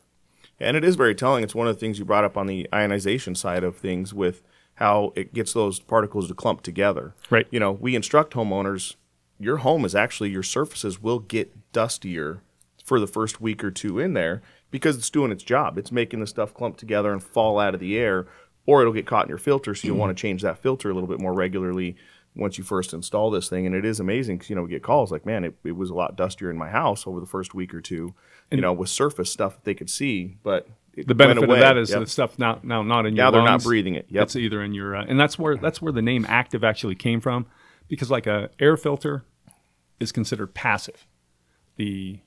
And 0.60 0.76
it 0.76 0.84
is 0.84 0.94
very 0.94 1.14
telling. 1.14 1.42
It's 1.42 1.54
one 1.54 1.66
of 1.66 1.74
the 1.74 1.80
things 1.80 1.98
you 1.98 2.04
brought 2.04 2.24
up 2.24 2.36
on 2.36 2.46
the 2.46 2.68
ionization 2.72 3.34
side 3.34 3.64
of 3.64 3.76
things 3.76 4.12
with 4.14 4.42
how 4.74 5.12
it 5.16 5.32
gets 5.32 5.52
those 5.54 5.80
particles 5.80 6.28
to 6.28 6.34
clump 6.34 6.62
together. 6.62 7.14
Right. 7.30 7.46
You 7.50 7.58
know, 7.58 7.72
we 7.72 7.96
instruct 7.96 8.34
homeowners 8.34 8.94
your 9.40 9.58
home 9.58 9.84
is 9.84 9.94
actually 9.94 10.30
your 10.30 10.42
surfaces 10.42 11.02
will 11.02 11.18
get 11.18 11.72
dustier 11.72 12.42
for 12.84 13.00
the 13.00 13.06
first 13.06 13.40
week 13.40 13.64
or 13.64 13.70
two 13.70 13.98
in 13.98 14.12
there 14.12 14.42
because 14.70 14.96
it's 14.96 15.10
doing 15.10 15.32
its 15.32 15.42
job. 15.42 15.78
It's 15.78 15.92
making 15.92 16.20
the 16.20 16.26
stuff 16.26 16.54
clump 16.54 16.76
together 16.76 17.12
and 17.12 17.22
fall 17.22 17.58
out 17.58 17.74
of 17.74 17.80
the 17.80 17.98
air, 17.98 18.26
or 18.66 18.80
it'll 18.80 18.92
get 18.92 19.06
caught 19.06 19.24
in 19.24 19.28
your 19.28 19.38
filter. 19.38 19.74
So 19.74 19.88
you'll 19.88 19.96
want 19.96 20.16
to 20.16 20.20
change 20.20 20.42
that 20.42 20.58
filter 20.58 20.90
a 20.90 20.94
little 20.94 21.08
bit 21.08 21.20
more 21.20 21.34
regularly 21.34 21.96
once 22.36 22.58
you 22.58 22.64
first 22.64 22.94
install 22.94 23.30
this 23.30 23.48
thing. 23.48 23.66
And 23.66 23.74
it 23.74 23.84
is 23.84 23.98
amazing 23.98 24.36
because, 24.36 24.50
you 24.50 24.56
know, 24.56 24.62
we 24.62 24.70
get 24.70 24.82
calls 24.82 25.10
like, 25.10 25.26
man, 25.26 25.42
it, 25.44 25.54
it 25.64 25.72
was 25.72 25.90
a 25.90 25.94
lot 25.94 26.16
dustier 26.16 26.50
in 26.50 26.56
my 26.56 26.68
house 26.68 27.06
over 27.06 27.18
the 27.18 27.26
first 27.26 27.54
week 27.54 27.74
or 27.74 27.80
two, 27.80 28.14
you 28.52 28.60
know, 28.60 28.72
with 28.72 28.88
surface 28.88 29.32
stuff 29.32 29.54
that 29.56 29.64
they 29.64 29.74
could 29.74 29.90
see. 29.90 30.36
But 30.44 30.68
The 30.94 31.14
benefit 31.14 31.42
of 31.50 31.58
that 31.58 31.76
is 31.76 31.90
Yep. 31.90 32.00
the 32.00 32.06
stuff 32.06 32.38
now 32.38 32.60
now 32.62 32.82
not 32.82 33.06
in 33.06 33.16
your 33.16 33.24
Now 33.24 33.30
they're 33.32 33.42
not 33.42 33.64
breathing 33.64 33.96
it. 33.96 34.06
Yep. 34.10 34.22
It's 34.22 34.36
either 34.36 34.62
in 34.62 34.74
your 34.74 34.94
uh, 34.94 35.04
and 35.08 35.18
that's 35.18 35.38
where 35.38 35.56
that's 35.56 35.82
where 35.82 35.92
the 35.92 36.02
name 36.02 36.24
active 36.28 36.62
actually 36.62 36.94
came 36.94 37.20
from 37.20 37.46
because 37.88 38.10
like 38.10 38.28
a 38.28 38.50
air 38.60 38.76
filter 38.76 39.24
is 39.98 40.12
considered 40.12 40.54
passive. 40.54 41.06
The 41.76 42.20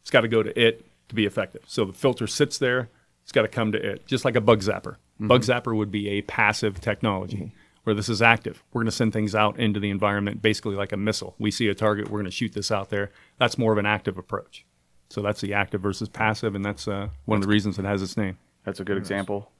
it's 0.00 0.10
got 0.10 0.22
to 0.22 0.28
go 0.28 0.42
to 0.42 0.58
it 0.58 0.86
to 1.08 1.14
be 1.14 1.26
effective. 1.26 1.62
So 1.66 1.84
the 1.84 1.92
filter 1.92 2.26
sits 2.26 2.58
there, 2.58 2.88
it's 3.22 3.32
got 3.32 3.42
to 3.42 3.48
come 3.48 3.72
to 3.72 3.78
it, 3.78 4.06
just 4.06 4.24
like 4.24 4.36
a 4.36 4.40
bug 4.40 4.60
zapper. 4.60 4.96
Bug 5.18 5.42
zapper 5.42 5.74
would 5.76 5.90
be 5.90 6.08
a 6.10 6.22
passive 6.22 6.80
technology. 6.80 7.52
Where 7.84 7.94
this 7.94 8.08
is 8.08 8.20
active, 8.20 8.64
we're 8.72 8.80
going 8.80 8.90
to 8.90 8.96
send 8.96 9.12
things 9.12 9.32
out 9.36 9.60
into 9.60 9.78
the 9.78 9.90
environment, 9.90 10.42
basically 10.42 10.74
like 10.74 10.90
a 10.90 10.96
missile. 10.96 11.36
We 11.38 11.52
see 11.52 11.68
a 11.68 11.74
target, 11.74 12.06
we're 12.10 12.18
going 12.18 12.24
to 12.24 12.32
shoot 12.32 12.52
this 12.52 12.72
out 12.72 12.90
there. 12.90 13.12
That's 13.38 13.58
more 13.58 13.70
of 13.70 13.78
an 13.78 13.86
active 13.86 14.18
approach. 14.18 14.66
So 15.08 15.22
that's 15.22 15.40
the 15.40 15.54
active 15.54 15.82
versus 15.82 16.08
passive, 16.08 16.56
and 16.56 16.64
that's 16.64 16.88
uh, 16.88 17.10
one 17.26 17.36
of 17.36 17.42
the 17.42 17.48
reasons 17.48 17.78
it 17.78 17.84
has 17.84 18.02
its 18.02 18.16
name. 18.16 18.38
That's 18.64 18.80
a 18.80 18.84
good 18.84 18.96
example. 18.96 19.52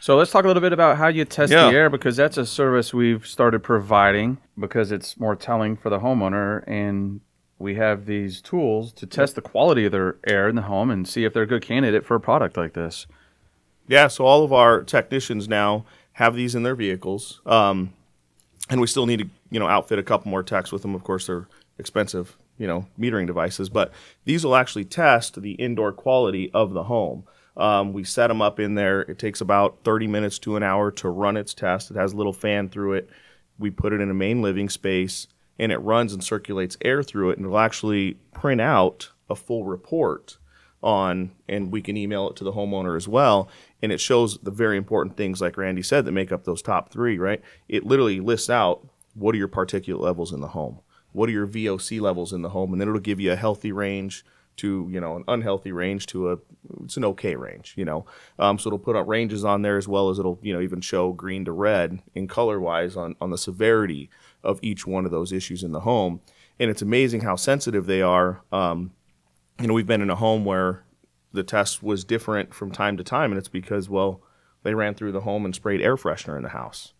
So 0.00 0.16
let's 0.16 0.30
talk 0.30 0.44
a 0.44 0.48
little 0.48 0.62
bit 0.62 0.72
about 0.72 0.96
how 0.96 1.08
you 1.08 1.26
test 1.26 1.52
Yeah. 1.52 1.70
the 1.70 1.76
air 1.76 1.90
because 1.90 2.16
that's 2.16 2.38
a 2.38 2.46
service 2.46 2.94
we've 2.94 3.26
started 3.26 3.62
providing 3.62 4.38
because 4.58 4.90
it's 4.90 5.20
more 5.20 5.36
telling 5.36 5.76
for 5.76 5.90
the 5.90 5.98
homeowner 6.00 6.64
and 6.66 7.20
we 7.62 7.76
have 7.76 8.06
these 8.06 8.42
tools 8.42 8.92
to 8.92 9.06
test 9.06 9.36
the 9.36 9.40
quality 9.40 9.86
of 9.86 9.92
their 9.92 10.16
air 10.26 10.48
in 10.48 10.56
the 10.56 10.62
home 10.62 10.90
and 10.90 11.08
see 11.08 11.24
if 11.24 11.32
they're 11.32 11.44
a 11.44 11.46
good 11.46 11.62
candidate 11.62 12.04
for 12.04 12.16
a 12.16 12.20
product 12.20 12.56
like 12.56 12.74
this. 12.74 13.06
Yeah, 13.88 14.08
so 14.08 14.26
all 14.26 14.44
of 14.44 14.52
our 14.52 14.82
technicians 14.82 15.48
now 15.48 15.84
have 16.14 16.34
these 16.34 16.54
in 16.54 16.62
their 16.62 16.74
vehicles, 16.74 17.40
um, 17.46 17.94
and 18.68 18.80
we 18.80 18.86
still 18.86 19.06
need 19.06 19.20
to, 19.20 19.28
you 19.50 19.60
know, 19.60 19.66
outfit 19.66 19.98
a 19.98 20.02
couple 20.02 20.30
more 20.30 20.42
techs 20.42 20.72
with 20.72 20.82
them. 20.82 20.94
Of 20.94 21.04
course, 21.04 21.26
they're 21.26 21.48
expensive, 21.78 22.36
you 22.58 22.66
know, 22.66 22.86
metering 22.98 23.26
devices, 23.26 23.68
but 23.68 23.92
these 24.24 24.44
will 24.44 24.56
actually 24.56 24.84
test 24.84 25.40
the 25.40 25.52
indoor 25.52 25.92
quality 25.92 26.50
of 26.52 26.72
the 26.74 26.84
home. 26.84 27.24
Um, 27.56 27.92
we 27.92 28.04
set 28.04 28.28
them 28.28 28.40
up 28.40 28.58
in 28.60 28.74
there. 28.74 29.02
It 29.02 29.18
takes 29.18 29.40
about 29.40 29.78
30 29.84 30.06
minutes 30.06 30.38
to 30.40 30.56
an 30.56 30.62
hour 30.62 30.90
to 30.92 31.08
run 31.08 31.36
its 31.36 31.54
test. 31.54 31.90
It 31.90 31.96
has 31.96 32.12
a 32.12 32.16
little 32.16 32.32
fan 32.32 32.68
through 32.68 32.94
it. 32.94 33.10
We 33.58 33.70
put 33.70 33.92
it 33.92 34.00
in 34.00 34.10
a 34.10 34.14
main 34.14 34.42
living 34.42 34.68
space, 34.68 35.26
and 35.58 35.72
it 35.72 35.78
runs 35.78 36.12
and 36.12 36.22
circulates 36.22 36.76
air 36.82 37.02
through 37.02 37.30
it, 37.30 37.38
and 37.38 37.46
it'll 37.46 37.58
actually 37.58 38.14
print 38.32 38.60
out 38.60 39.10
a 39.28 39.34
full 39.36 39.64
report 39.64 40.38
on 40.82 41.30
and 41.48 41.70
we 41.70 41.80
can 41.80 41.96
email 41.96 42.28
it 42.28 42.34
to 42.36 42.42
the 42.42 42.52
homeowner 42.52 42.96
as 42.96 43.06
well. 43.06 43.48
And 43.80 43.92
it 43.92 44.00
shows 44.00 44.38
the 44.38 44.50
very 44.50 44.76
important 44.76 45.16
things 45.16 45.40
like 45.40 45.56
randy 45.56 45.82
said 45.82 46.04
that 46.04 46.12
make 46.12 46.32
up 46.32 46.44
those 46.44 46.60
top 46.60 46.90
three 46.90 47.18
right? 47.18 47.40
It 47.68 47.84
literally 47.84 48.18
lists 48.18 48.50
out 48.50 48.86
what 49.14 49.34
are 49.34 49.38
your 49.38 49.48
particulate 49.48 50.00
levels 50.00 50.32
in 50.32 50.40
the 50.40 50.48
home 50.48 50.80
what 51.12 51.28
are 51.28 51.32
your 51.32 51.46
voc 51.46 52.00
levels 52.00 52.32
in 52.32 52.42
the 52.42 52.48
home 52.50 52.72
and 52.72 52.80
then 52.80 52.88
it'll 52.88 53.00
give 53.00 53.20
you 53.20 53.32
a 53.32 53.36
healthy 53.36 53.70
range 53.70 54.24
to 54.56 54.86
you 54.90 55.00
know 55.00 55.16
an 55.16 55.24
unhealthy 55.28 55.72
range 55.72 56.06
to 56.06 56.30
a 56.32 56.38
it's 56.84 56.96
an 56.96 57.04
okay 57.04 57.36
range 57.36 57.74
you 57.76 57.84
know? 57.84 58.04
Um, 58.38 58.58
so 58.58 58.68
it'll 58.68 58.78
put 58.78 58.96
up 58.96 59.06
ranges 59.06 59.44
on 59.44 59.62
there 59.62 59.78
as 59.78 59.88
well 59.88 60.10
as 60.10 60.18
it'll 60.18 60.38
you 60.42 60.52
know 60.52 60.60
even 60.60 60.80
show 60.80 61.12
green 61.12 61.44
to 61.44 61.52
red 61.52 62.00
in 62.14 62.28
color 62.28 62.60
wise 62.60 62.96
on 62.96 63.14
on 63.20 63.30
the 63.30 63.38
severity 63.38 64.10
of 64.44 64.58
each 64.62 64.86
one 64.86 65.04
of 65.04 65.10
those 65.10 65.32
issues 65.32 65.62
in 65.62 65.72
the 65.72 65.80
home 65.80 66.20
and 66.58 66.70
it's 66.70 66.82
amazing 66.82 67.20
how 67.22 67.36
sensitive 67.36 67.86
they 67.86 68.02
are 68.02 68.42
um, 68.52 68.92
you 69.60 69.66
know 69.66 69.74
we've 69.74 69.86
been 69.86 70.02
in 70.02 70.10
a 70.10 70.16
home 70.16 70.44
where 70.44 70.84
the 71.32 71.42
test 71.42 71.82
was 71.82 72.04
different 72.04 72.52
from 72.52 72.70
time 72.70 72.96
to 72.96 73.04
time 73.04 73.30
and 73.32 73.38
it's 73.38 73.48
because 73.48 73.88
well 73.88 74.20
they 74.62 74.74
ran 74.74 74.94
through 74.94 75.12
the 75.12 75.20
home 75.22 75.44
and 75.44 75.54
sprayed 75.54 75.80
air 75.80 75.96
freshener 75.96 76.36
in 76.36 76.42
the 76.42 76.50
house 76.50 76.92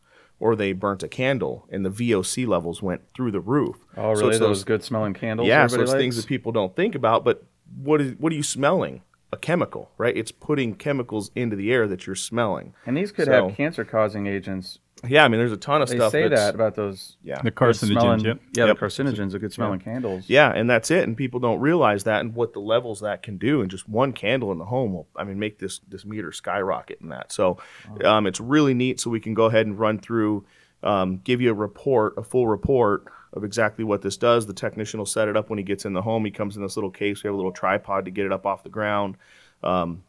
or 0.42 0.56
they 0.56 0.72
burnt 0.72 1.04
a 1.04 1.08
candle 1.08 1.68
and 1.70 1.84
the 1.86 1.90
VOC 1.90 2.48
levels 2.48 2.82
went 2.82 3.02
through 3.14 3.30
the 3.30 3.38
roof. 3.40 3.76
Oh, 3.96 4.10
really? 4.10 4.30
it's 4.30 4.40
those, 4.40 4.64
good 4.64 4.82
smelling 4.82 5.14
candles. 5.14 5.46
yeah, 5.46 5.68
so 5.68 5.80
it's 5.80 5.92
things 5.92 6.16
that 6.16 6.26
people 6.26 6.50
don't 6.50 6.74
think 6.74 6.96
about. 6.96 7.24
But 7.24 7.44
what 7.76 8.00
is 8.00 8.14
what 8.18 8.32
are 8.32 8.36
you 8.36 8.42
smelling? 8.42 9.02
A 9.32 9.36
chemical, 9.36 9.92
right? 9.98 10.16
It's 10.16 10.32
putting 10.32 10.74
chemicals 10.74 11.30
into 11.36 11.54
the 11.54 11.72
air 11.72 11.86
that 11.86 12.08
you're 12.08 12.16
smelling. 12.16 12.74
and 12.84 12.96
these 12.96 13.12
could 13.12 13.26
So- 13.26 13.48
have 13.48 13.56
cancer-causing 13.56 14.26
agents. 14.26 14.80
Yeah, 15.08 15.24
I 15.24 15.28
mean, 15.28 15.38
there's 15.40 15.52
a 15.52 15.56
ton 15.56 15.82
of 15.82 15.88
stuff. 15.88 15.98
They 15.98 15.98
stuff. 15.98 16.12
say 16.12 16.22
that's- 16.28 16.46
that 16.46 16.54
about 16.54 16.74
those. 16.76 17.16
Yeah, 17.24 17.42
The 17.42 17.50
carcinogens. 17.50 17.86
smelling- 18.00 18.20
Yep. 18.20 18.40
Yeah, 18.56 18.66
Yep. 18.66 18.78
the 18.78 18.86
carcinogens, 18.86 19.32
the 19.32 19.38
good 19.38 19.52
smelling 19.52 19.80
candles. 19.80 20.24
yeah, 20.28 20.50
and 20.52 20.70
that's 20.70 20.90
it. 20.90 21.04
And 21.04 21.16
people 21.16 21.40
don't 21.40 21.58
realize 21.60 22.04
that 22.04 22.20
and 22.20 22.34
what 22.34 22.52
the 22.52 22.60
levels 22.60 23.00
that 23.00 23.22
can 23.22 23.36
do. 23.36 23.60
And 23.60 23.70
just 23.70 23.88
one 23.88 24.12
candle 24.12 24.52
in 24.52 24.58
the 24.58 24.64
home 24.66 24.92
will, 24.92 25.08
I 25.16 25.24
mean, 25.24 25.38
make 25.38 25.58
this 25.58 25.80
this 25.88 26.04
meter 26.04 26.30
skyrocket 26.32 27.00
in 27.00 27.08
that. 27.08 27.32
So, 27.32 27.58
um, 28.04 28.26
it's 28.26 28.40
really 28.40 28.74
neat. 28.74 29.00
So 29.00 29.10
we 29.10 29.18
can 29.20 29.34
go 29.34 29.46
ahead 29.46 29.66
and 29.66 29.78
run 29.78 29.98
through, 29.98 30.44
um, 30.82 31.20
give 31.24 31.40
you 31.40 31.50
a 31.50 31.54
report, 31.54 32.14
a 32.16 32.22
full 32.22 32.46
report 32.46 33.04
of 33.32 33.44
exactly 33.44 33.82
what 33.84 34.02
this 34.02 34.16
does. 34.16 34.46
The 34.46 34.52
technician 34.52 34.98
will 34.98 35.06
set 35.06 35.26
it 35.26 35.36
up 35.36 35.48
when 35.50 35.58
he 35.58 35.64
gets 35.64 35.84
in 35.84 35.94
the 35.94 36.02
home. 36.02 36.24
He 36.24 36.30
comes 36.30 36.56
in 36.56 36.62
this 36.62 36.76
little 36.76 36.90
case. 36.90 37.22
We 37.24 37.28
have 37.28 37.34
a 37.34 37.36
little 37.36 37.50
tripod 37.52 38.04
to 38.04 38.10
get 38.10 38.26
it 38.26 38.32
up 38.32 38.44
off 38.46 38.62
the 38.62 38.68
ground. 38.68 39.16
Um, 39.64 40.02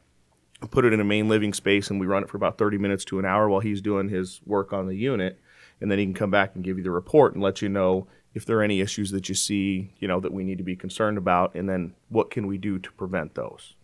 put 0.68 0.86
it 0.86 0.94
in 0.94 1.00
a 1.00 1.06
main 1.06 1.28
living 1.30 1.54
space, 1.54 1.90
and 1.90 2.00
we 2.00 2.06
run 2.06 2.24
it 2.24 2.30
for 2.30 2.38
about 2.38 2.58
30 2.58 2.78
minutes 2.78 3.06
to 3.06 3.20
an 3.20 3.26
hour 3.26 3.50
while 3.50 3.60
he's 3.60 3.82
doing 3.82 4.10
his 4.10 4.42
work 4.46 4.74
on 4.74 4.88
the 4.88 4.96
unit. 4.96 5.40
And 5.82 5.92
then 5.92 6.00
he 6.00 6.06
can 6.06 6.14
come 6.14 6.32
back 6.32 6.56
and 6.56 6.64
give 6.64 6.78
you 6.78 6.84
the 6.84 6.92
report 6.92 7.34
and 7.34 7.44
let 7.44 7.62
you 7.62 7.70
know 7.70 8.08
if 8.34 8.46
there 8.46 8.58
are 8.60 8.64
any 8.64 8.82
issues 8.82 9.12
that 9.12 9.30
you 9.30 9.36
see, 9.36 9.94
you 10.00 10.08
know, 10.08 10.20
that 10.20 10.34
we 10.34 10.44
need 10.44 10.58
to 10.58 10.64
be 10.64 10.76
concerned 10.76 11.18
about, 11.18 11.54
and 11.56 11.70
then 11.70 11.94
what 12.10 12.32
can 12.32 12.48
we 12.48 12.58
do 12.58 12.80
to 12.80 12.92
prevent 12.94 13.36
those. 13.36 13.76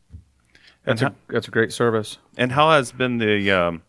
That's 0.85 1.01
a 1.01 1.13
that's 1.27 1.47
a 1.47 1.51
great 1.51 1.71
service. 1.71 2.17
And 2.37 2.53
how 2.53 2.71
has 2.71 2.91
been 2.91 3.17
the 3.17 3.51
um, 3.51 3.83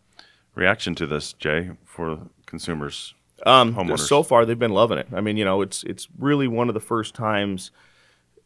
reaction 0.54 0.94
to 0.96 1.06
this, 1.06 1.32
Jay, 1.32 1.70
for 1.84 2.18
consumers? 2.46 3.14
Um, 3.46 3.74
Homeowners. 3.74 4.00
so 4.00 4.22
far, 4.22 4.44
they've 4.44 4.58
been 4.58 4.72
loving 4.72 4.98
it. 4.98 5.08
I 5.14 5.22
mean, 5.22 5.36
you 5.36 5.44
know, 5.44 5.62
it's 5.62 5.82
it's 5.84 6.08
really 6.18 6.46
one 6.46 6.68
of 6.68 6.74
the 6.74 6.80
first 6.80 7.14
times, 7.14 7.70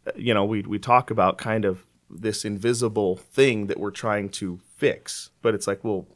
uh, 0.07 0.13
you 0.15 0.35
know, 0.35 0.45
we 0.45 0.63
we 0.63 0.79
talk 0.79 1.11
about 1.11 1.37
kind 1.37 1.65
of 1.65 1.85
this 2.15 2.45
invisible 2.45 3.17
thing 3.17 3.67
that 3.67 3.79
we're 3.79 3.91
trying 3.91 4.29
to 4.31 4.61
fix, 4.77 5.31
but 5.43 5.55
it's 5.55 5.67
like, 5.67 5.83
well, 5.83 6.07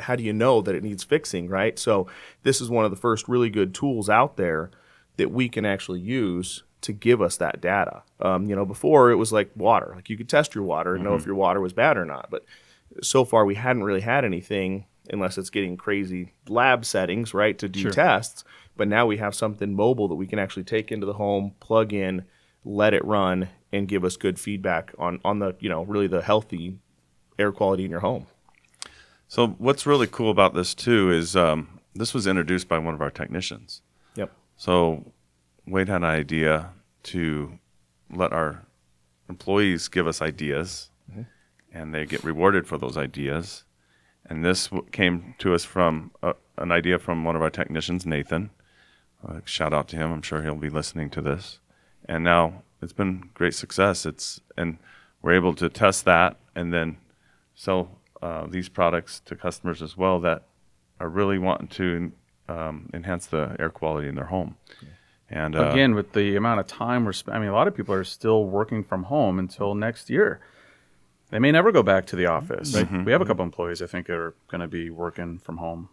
how 0.00 0.16
do 0.16 0.22
you 0.22 0.32
know 0.32 0.60
that 0.60 0.74
it 0.74 0.82
needs 0.82 1.04
fixing, 1.04 1.48
right? 1.48 1.78
So 1.78 2.06
this 2.42 2.60
is 2.60 2.70
one 2.70 2.84
of 2.84 2.90
the 2.90 2.96
first 2.96 3.28
really 3.28 3.50
good 3.50 3.74
tools 3.74 4.08
out 4.08 4.36
there 4.36 4.70
that 5.16 5.30
we 5.30 5.48
can 5.48 5.64
actually 5.64 6.00
use 6.00 6.62
to 6.82 6.92
give 6.92 7.22
us 7.22 7.36
that 7.36 7.60
data. 7.60 8.02
Um, 8.20 8.46
you 8.46 8.56
know, 8.56 8.64
before 8.64 9.10
it 9.10 9.16
was 9.16 9.32
like 9.32 9.50
water, 9.54 9.92
like 9.94 10.10
you 10.10 10.16
could 10.16 10.28
test 10.28 10.54
your 10.54 10.64
water 10.64 10.94
and 10.94 11.04
know 11.04 11.14
if 11.14 11.26
your 11.26 11.34
water 11.34 11.60
was 11.60 11.72
bad 11.72 11.96
or 11.96 12.04
not, 12.04 12.28
but 12.30 12.44
so 13.02 13.24
far 13.24 13.44
we 13.44 13.54
hadn't 13.54 13.84
really 13.84 14.00
had 14.00 14.24
anything 14.24 14.86
unless 15.10 15.38
it's 15.38 15.50
getting 15.50 15.76
crazy 15.76 16.32
lab 16.48 16.84
settings, 16.84 17.34
right, 17.34 17.58
to 17.58 17.68
do 17.68 17.82
tests. 17.92 18.44
But 18.76 18.88
now 18.88 19.06
we 19.06 19.18
have 19.18 19.34
something 19.34 19.74
mobile 19.74 20.08
that 20.08 20.14
we 20.14 20.26
can 20.26 20.38
actually 20.38 20.64
take 20.64 20.90
into 20.90 21.06
the 21.06 21.12
home, 21.14 21.54
plug 21.60 21.92
in, 21.92 22.24
let 22.64 22.94
it 22.94 23.04
run, 23.04 23.48
and 23.72 23.88
give 23.88 24.04
us 24.04 24.16
good 24.16 24.38
feedback 24.38 24.92
on 24.98 25.20
on 25.24 25.38
the 25.38 25.54
you 25.60 25.68
know 25.68 25.84
really 25.84 26.06
the 26.06 26.22
healthy 26.22 26.78
air 27.38 27.52
quality 27.52 27.84
in 27.84 27.90
your 27.90 28.00
home. 28.00 28.26
So 29.28 29.48
what's 29.48 29.86
really 29.86 30.06
cool 30.06 30.30
about 30.30 30.54
this 30.54 30.74
too 30.74 31.10
is 31.10 31.34
um, 31.34 31.80
this 31.94 32.12
was 32.12 32.26
introduced 32.26 32.68
by 32.68 32.78
one 32.78 32.94
of 32.94 33.00
our 33.00 33.10
technicians. 33.10 33.80
Yep. 34.14 34.30
So 34.56 35.12
Wade 35.66 35.88
had 35.88 36.02
an 36.02 36.04
idea 36.04 36.70
to 37.04 37.58
let 38.10 38.32
our 38.32 38.66
employees 39.28 39.88
give 39.88 40.06
us 40.06 40.20
ideas, 40.20 40.90
and 41.72 41.94
they 41.94 42.04
get 42.04 42.22
rewarded 42.22 42.66
for 42.66 42.76
those 42.76 42.96
ideas. 42.96 43.64
And 44.26 44.44
this 44.44 44.68
w- 44.68 44.88
came 44.90 45.34
to 45.38 45.54
us 45.54 45.64
from 45.64 46.12
uh, 46.22 46.34
an 46.58 46.70
idea 46.70 46.98
from 46.98 47.24
one 47.24 47.34
of 47.34 47.42
our 47.42 47.50
technicians, 47.50 48.06
Nathan. 48.06 48.50
Uh, 49.26 49.40
shout 49.44 49.72
out 49.72 49.88
to 49.88 49.96
him. 49.96 50.12
I'm 50.12 50.22
sure 50.22 50.42
he'll 50.42 50.54
be 50.54 50.68
listening 50.68 51.10
to 51.10 51.22
this. 51.22 51.58
And 52.04 52.22
now 52.24 52.62
it's 52.82 52.92
been 52.92 53.30
great 53.34 53.54
success. 53.54 54.04
It's 54.04 54.40
and 54.56 54.78
we're 55.22 55.34
able 55.34 55.54
to 55.54 55.68
test 55.68 56.04
that 56.04 56.36
and 56.54 56.72
then 56.72 56.98
sell 57.54 57.98
uh, 58.20 58.46
these 58.48 58.68
products 58.68 59.20
to 59.26 59.36
customers 59.36 59.80
as 59.82 59.96
well 59.96 60.20
that 60.20 60.42
are 61.00 61.08
really 61.08 61.38
wanting 61.38 61.68
to 61.68 62.12
um, 62.48 62.90
enhance 62.92 63.26
the 63.26 63.56
air 63.58 63.70
quality 63.70 64.08
in 64.08 64.14
their 64.14 64.26
home. 64.26 64.56
And 65.30 65.56
uh, 65.56 65.70
Again, 65.70 65.94
with 65.94 66.12
the 66.12 66.36
amount 66.36 66.60
of 66.60 66.66
time 66.66 67.04
we're 67.04 67.12
spending, 67.12 67.40
I 67.42 67.44
mean, 67.44 67.50
a 67.50 67.54
lot 67.54 67.66
of 67.68 67.74
people 67.74 67.94
are 67.94 68.04
still 68.04 68.44
working 68.44 68.84
from 68.84 69.04
home 69.04 69.38
until 69.38 69.74
next 69.74 70.10
year. 70.10 70.40
They 71.30 71.38
may 71.38 71.50
never 71.50 71.72
go 71.72 71.82
back 71.82 72.04
to 72.06 72.16
the 72.16 72.26
office. 72.26 72.74
We 73.06 73.12
have 73.12 73.22
a 73.22 73.24
couple 73.24 73.42
employees 73.44 73.80
I 73.80 73.86
think 73.86 74.10
are 74.10 74.34
going 74.48 74.60
to 74.60 74.68
be 74.68 74.90
working 74.90 75.38
from 75.38 75.56
home 75.56 75.88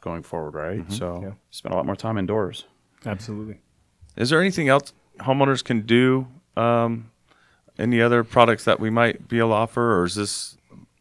going 0.00 0.22
forward, 0.22 0.54
right? 0.54 0.92
So 0.92 1.34
spend 1.50 1.72
a 1.72 1.76
lot 1.76 1.86
more 1.86 1.96
time 1.96 2.16
indoors. 2.18 2.64
Absolutely. 3.04 3.58
Is 4.16 4.30
there 4.30 4.40
anything 4.40 4.68
else 4.68 4.92
homeowners 5.18 5.62
can 5.62 5.82
do? 5.82 6.26
Um, 6.56 7.10
any 7.78 8.00
other 8.00 8.24
products 8.24 8.64
that 8.64 8.80
we 8.80 8.90
might 8.90 9.28
be 9.28 9.38
able 9.38 9.50
to 9.50 9.54
offer, 9.54 9.98
or 9.98 10.04
is 10.04 10.14
this 10.14 10.56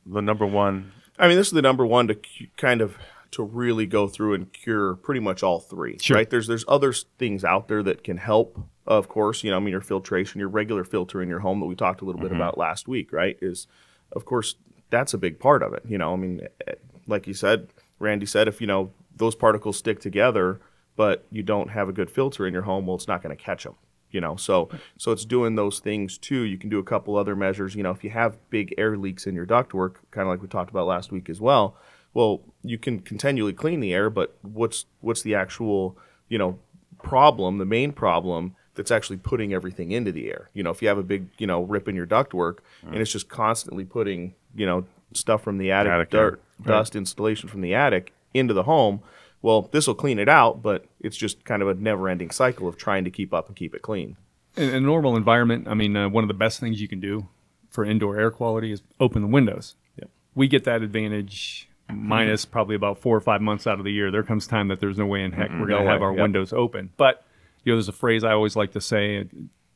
the 0.05 0.21
number 0.21 0.45
one? 0.45 0.91
I 1.17 1.27
mean, 1.27 1.37
this 1.37 1.47
is 1.47 1.53
the 1.53 1.61
number 1.61 1.85
one 1.85 2.07
to 2.07 2.15
cu- 2.15 2.47
kind 2.57 2.81
of 2.81 2.97
to 3.31 3.43
really 3.43 3.85
go 3.85 4.07
through 4.07 4.33
and 4.33 4.51
cure 4.51 4.95
pretty 4.95 5.19
much 5.19 5.43
all 5.43 5.59
three. 5.59 5.97
Sure. 5.99 6.17
Right? 6.17 6.29
There's 6.29 6.47
there's 6.47 6.65
other 6.67 6.93
things 6.93 7.43
out 7.43 7.67
there 7.67 7.83
that 7.83 8.03
can 8.03 8.17
help. 8.17 8.59
Of 8.87 9.07
course, 9.07 9.43
you 9.43 9.49
know, 9.49 9.57
I 9.57 9.59
mean, 9.59 9.71
your 9.71 9.81
filtration, 9.81 10.39
your 10.39 10.49
regular 10.49 10.83
filter 10.83 11.21
in 11.21 11.29
your 11.29 11.39
home 11.39 11.59
that 11.59 11.65
we 11.65 11.75
talked 11.75 12.01
a 12.01 12.05
little 12.05 12.21
bit 12.21 12.31
about 12.31 12.57
last 12.57 12.87
week, 12.87 13.11
right? 13.11 13.37
Is 13.41 13.67
of 14.11 14.25
course 14.25 14.55
that's 14.89 15.13
a 15.13 15.17
big 15.17 15.39
part 15.39 15.63
of 15.63 15.73
it. 15.73 15.83
You 15.87 15.97
know, 15.97 16.13
I 16.13 16.15
mean, 16.17 16.41
eh, 16.67 16.73
like 17.07 17.27
you 17.27 17.33
said, 17.33 17.69
Randy 17.99 18.25
said, 18.25 18.47
if 18.47 18.61
you 18.61 18.67
know 18.67 18.91
those 19.15 19.35
particles 19.35 19.77
stick 19.77 19.99
together, 19.99 20.59
but 20.95 21.25
you 21.31 21.43
don't 21.43 21.69
have 21.69 21.89
a 21.89 21.93
good 21.93 22.11
filter 22.11 22.45
in 22.45 22.53
your 22.53 22.63
home, 22.63 22.85
well, 22.85 22.95
it's 22.95 23.07
not 23.07 23.23
going 23.23 23.35
to 23.35 23.41
catch 23.41 23.63
them. 23.63 23.75
You 24.15 24.21
know, 24.21 24.37
so 24.37 24.69
so 24.97 25.11
it's 25.11 25.25
doing 25.25 25.55
those 25.55 25.79
things 25.79 26.17
too. 26.17 26.43
You 26.43 26.57
can 26.57 26.69
do 26.69 26.79
a 26.79 26.83
couple 26.83 27.17
other 27.17 27.35
measures. 27.35 27.75
You 27.75 27.83
know, 27.83 27.91
if 27.91 28.01
you 28.01 28.11
have 28.11 28.37
big 28.49 28.73
air 28.77 28.95
leaks 28.95 29.27
in 29.27 29.35
your 29.35 29.45
ductwork, 29.45 29.95
kind 30.11 30.25
of 30.25 30.29
like 30.29 30.41
we 30.41 30.47
talked 30.47 30.69
about 30.69 30.87
last 30.87 31.11
week 31.11 31.29
as 31.29 31.41
well. 31.41 31.75
Well, 32.13 32.41
you 32.63 32.77
can 32.77 33.01
continually 33.01 33.51
clean 33.51 33.81
the 33.81 33.93
air, 33.93 34.09
but 34.09 34.37
what's 34.41 34.85
what's 35.01 35.21
the 35.21 35.35
actual 35.35 35.97
you 36.29 36.37
know 36.37 36.57
problem? 37.03 37.57
The 37.57 37.65
main 37.65 37.91
problem 37.91 38.55
that's 38.75 38.89
actually 38.89 39.17
putting 39.17 39.53
everything 39.53 39.91
into 39.91 40.13
the 40.13 40.29
air. 40.29 40.49
You 40.53 40.63
know, 40.63 40.69
if 40.69 40.81
you 40.81 40.87
have 40.87 40.97
a 40.97 41.03
big 41.03 41.27
you 41.37 41.45
know 41.45 41.63
rip 41.63 41.89
in 41.89 41.95
your 41.97 42.07
ductwork 42.07 42.59
and 42.83 42.95
it's 42.95 43.11
just 43.11 43.27
constantly 43.27 43.83
putting 43.83 44.33
you 44.55 44.65
know 44.65 44.85
stuff 45.13 45.43
from 45.43 45.57
the 45.57 45.71
attic, 45.73 45.91
Attic 45.91 46.13
air. 46.13 46.31
dirt, 46.31 46.41
dust, 46.63 46.95
installation 46.95 47.49
from 47.49 47.59
the 47.59 47.73
attic 47.73 48.13
into 48.33 48.53
the 48.53 48.63
home. 48.63 49.01
Well, 49.45 49.69
this 49.71 49.85
will 49.85 49.93
clean 49.93 50.17
it 50.17 50.27
out, 50.27 50.63
but 50.63 50.85
it's 50.99 51.15
just 51.15 51.45
kind 51.45 51.61
of 51.61 51.67
a 51.67 51.75
never-ending 51.75 52.31
cycle 52.31 52.67
of 52.67 52.77
trying 52.77 53.03
to 53.03 53.11
keep 53.11 53.31
up 53.31 53.45
and 53.45 53.55
keep 53.55 53.75
it 53.75 53.83
clean. 53.83 54.17
In 54.57 54.73
a 54.73 54.79
normal 54.79 55.15
environment, 55.15 55.67
I 55.67 55.75
mean, 55.75 55.95
uh, 55.95 56.09
one 56.09 56.23
of 56.23 56.29
the 56.29 56.33
best 56.33 56.59
things 56.59 56.81
you 56.81 56.87
can 56.87 56.99
do 56.99 57.27
for 57.69 57.85
indoor 57.85 58.19
air 58.19 58.31
quality 58.31 58.71
is 58.71 58.81
open 58.99 59.21
the 59.21 59.27
windows. 59.27 59.75
Yep. 59.99 60.09
We 60.33 60.47
get 60.47 60.63
that 60.63 60.81
advantage 60.81 61.69
minus 61.93 62.43
probably 62.43 62.75
about 62.75 62.97
four 62.97 63.15
or 63.15 63.21
five 63.21 63.39
months 63.39 63.67
out 63.67 63.77
of 63.77 63.85
the 63.85 63.91
year. 63.91 64.09
There 64.09 64.23
comes 64.23 64.47
time 64.47 64.67
that 64.69 64.79
there's 64.79 64.97
no 64.97 65.05
way 65.05 65.23
in 65.23 65.31
heck 65.31 65.51
we're 65.51 65.67
going 65.67 65.85
to 65.85 65.91
have 65.91 66.01
our 66.01 66.13
yep. 66.13 66.23
windows 66.23 66.51
open. 66.51 66.89
But 66.97 67.23
you 67.63 67.71
know, 67.71 67.77
there's 67.77 67.87
a 67.87 67.91
phrase 67.91 68.23
I 68.23 68.31
always 68.31 68.55
like 68.55 68.71
to 68.71 68.81
say: 68.81 69.25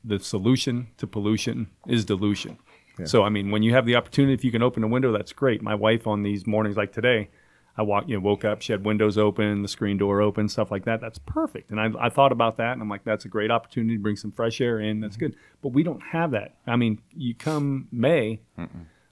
the 0.03 0.19
solution 0.19 0.87
to 0.97 1.05
pollution 1.05 1.67
is 1.87 2.05
dilution. 2.05 2.57
So, 3.05 3.23
I 3.23 3.29
mean, 3.29 3.49
when 3.51 3.63
you 3.63 3.73
have 3.75 3.85
the 3.85 3.95
opportunity, 3.95 4.33
if 4.33 4.43
you 4.43 4.51
can 4.51 4.61
open 4.61 4.83
a 4.83 4.87
window, 4.87 5.13
that's 5.13 5.31
great. 5.31 5.61
My 5.61 5.75
wife 5.75 6.05
on 6.05 6.23
these 6.23 6.45
mornings 6.45 6.75
like 6.75 6.91
today, 6.91 7.29
I 7.79 7.81
walk, 7.81 8.09
you 8.09 8.15
know, 8.15 8.19
woke 8.19 8.43
up, 8.43 8.61
she 8.61 8.73
had 8.73 8.83
windows 8.83 9.17
open, 9.17 9.61
the 9.61 9.69
screen 9.69 9.97
door 9.97 10.21
open, 10.21 10.49
stuff 10.49 10.69
like 10.69 10.83
that. 10.83 10.99
That's 10.99 11.17
perfect. 11.17 11.71
And 11.71 11.79
I, 11.79 11.89
I 11.97 12.09
thought 12.09 12.33
about 12.33 12.57
that, 12.57 12.73
and 12.73 12.81
I'm 12.81 12.89
like, 12.89 13.05
that's 13.05 13.23
a 13.23 13.29
great 13.29 13.51
opportunity 13.51 13.95
to 13.95 14.03
bring 14.03 14.17
some 14.17 14.33
fresh 14.33 14.59
air 14.59 14.81
in. 14.81 14.99
That's 14.99 15.15
mm-hmm. 15.15 15.27
good. 15.27 15.35
But 15.61 15.69
we 15.69 15.83
don't 15.83 16.01
have 16.01 16.31
that. 16.31 16.55
I 16.67 16.75
mean, 16.75 17.01
you 17.15 17.33
come 17.33 17.87
May, 17.89 18.41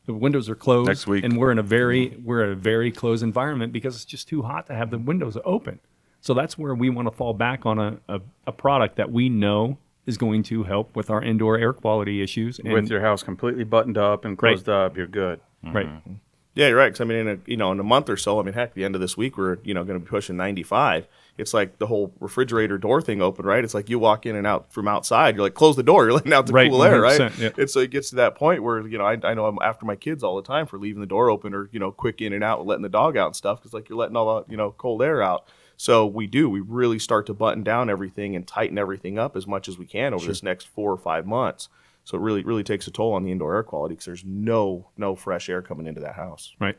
the 0.06 0.14
windows 0.14 0.50
are 0.50 0.56
closed 0.56 0.90
Next 0.90 1.08
week. 1.08 1.24
and 1.24 1.38
we're 1.38 1.52
in 1.52 1.60
a 1.60 1.64
very 1.64 2.08
mm-hmm. 2.08 2.26
we're 2.26 2.44
in 2.44 2.52
a 2.52 2.56
very 2.56 2.92
closed 2.92 3.24
environment 3.24 3.72
because 3.72 3.96
it's 3.96 4.04
just 4.04 4.28
too 4.28 4.42
hot 4.42 4.68
to 4.68 4.76
have 4.76 4.92
the 4.92 4.98
windows 4.98 5.38
open. 5.46 5.80
So 6.20 6.34
that's 6.34 6.58
where 6.58 6.76
we 6.76 6.90
want 6.90 7.08
to 7.08 7.16
fall 7.16 7.34
back 7.34 7.66
on 7.66 7.80
a, 7.80 8.00
a, 8.10 8.20
a 8.48 8.52
product 8.52 8.98
that 8.98 9.12
we 9.12 9.30
know 9.30 9.78
is 10.06 10.18
going 10.18 10.44
to 10.44 10.64
help 10.64 10.94
with 10.94 11.10
our 11.10 11.24
indoor 11.24 11.58
air 11.58 11.72
quality 11.72 12.22
issues. 12.22 12.60
And, 12.60 12.74
With 12.74 12.90
your 12.90 13.00
house 13.00 13.24
completely 13.24 13.64
buttoned 13.64 13.98
up 13.98 14.26
and 14.26 14.32
Right. 14.42 14.56
closed 14.56 14.68
up, 14.68 14.98
you're 14.98 15.08
good. 15.08 15.40
right, 15.64 15.88
mm-hmm. 15.88 16.14
Yeah, 16.58 16.70
you're 16.70 16.78
right. 16.78 16.88
Because 16.88 17.02
I 17.02 17.04
mean, 17.06 17.18
in 17.20 17.28
a, 17.28 17.38
you 17.46 17.56
know, 17.56 17.72
in 17.72 17.80
a 17.80 17.84
month 17.84 18.10
or 18.10 18.18
so, 18.18 18.40
I 18.40 18.44
mean, 18.44 18.54
heck, 18.56 18.74
the 18.74 18.84
end 18.84 18.96
of 18.96 19.02
this 19.02 19.16
week 19.16 19.38
we're 19.38 19.58
you 19.64 19.74
know 19.74 19.84
going 19.84 20.00
to 20.00 20.04
be 20.04 20.10
pushing 20.10 20.36
95, 20.38 21.08
it's 21.38 21.54
like 21.54 21.78
the 21.78 21.86
whole 21.86 22.12
refrigerator 22.20 22.78
door 22.80 23.00
thing 23.02 23.22
open, 23.22 23.46
right? 23.46 23.64
It's 23.64 23.76
like 23.76 23.90
you 23.90 24.00
walk 24.00 24.26
in 24.26 24.36
and 24.36 24.48
out 24.48 24.74
from 24.74 24.88
outside. 24.88 25.36
You're 25.36 25.44
like, 25.44 25.54
close 25.54 25.76
the 25.76 25.84
door. 25.84 26.04
You're 26.06 26.14
letting 26.14 26.34
out 26.34 26.48
the 26.48 26.54
Right, 26.54 26.70
cool 26.70 26.84
air, 26.84 27.00
right? 27.00 27.32
yeah. 27.38 27.50
And 27.58 27.70
so 27.70 27.80
it 27.80 27.92
gets 27.92 28.10
to 28.10 28.16
that 28.16 28.36
point 28.36 28.64
where 28.64 28.88
you 28.88 28.98
know 28.98 29.06
I, 29.06 29.18
I 29.24 29.34
know 29.36 29.46
I'm 29.46 29.60
after 29.62 29.86
my 29.86 29.96
kids 29.96 30.24
all 30.24 30.36
the 30.36 30.42
time 30.48 30.66
for 30.66 30.80
leaving 30.80 31.00
the 31.00 31.06
door 31.08 31.30
open 31.30 31.54
or 31.54 31.70
you 31.72 31.80
know 31.80 31.92
quick 31.92 32.22
in 32.22 32.34
and 32.34 32.44
out, 32.44 32.66
letting 32.66 32.84
the 32.84 32.90
dog 32.90 33.18
out 33.18 33.28
and 33.28 33.36
stuff 33.36 33.60
because 33.60 33.74
like 33.74 33.88
you're 33.88 33.98
letting 34.00 34.16
all 34.18 34.42
the 34.42 34.52
you 34.52 34.58
know 34.58 34.72
cold 34.72 35.02
air 35.04 35.22
out. 35.22 35.48
So 35.80 36.08
we 36.08 36.26
do. 36.26 36.50
We 36.50 36.60
really 36.60 36.98
start 36.98 37.28
to 37.28 37.36
button 37.36 37.62
down 37.62 37.88
everything 37.88 38.36
and 38.36 38.48
tighten 38.48 38.80
everything 38.80 39.20
up 39.20 39.36
as 39.38 39.46
much 39.46 39.68
as 39.68 39.78
we 39.78 39.86
can 39.86 40.12
over 40.16 40.26
this 40.26 40.42
next 40.42 40.68
four 40.68 40.92
or 40.92 40.98
five 40.98 41.28
months. 41.28 41.70
So 42.08 42.18
it 42.18 42.22
really 42.22 42.42
really 42.42 42.64
takes 42.64 42.88
a 42.88 42.92
toll 42.92 43.16
on 43.16 43.26
the 43.26 43.32
indoor 43.34 43.54
air 43.54 43.64
quality 43.64 43.92
because 43.96 44.06
there's 44.06 44.24
no 44.24 44.88
no 44.96 45.14
fresh 45.14 45.50
air 45.50 45.62
coming 45.62 45.88
into 45.88 46.00
that 46.00 46.16
house. 46.16 46.56
Right. 46.58 46.78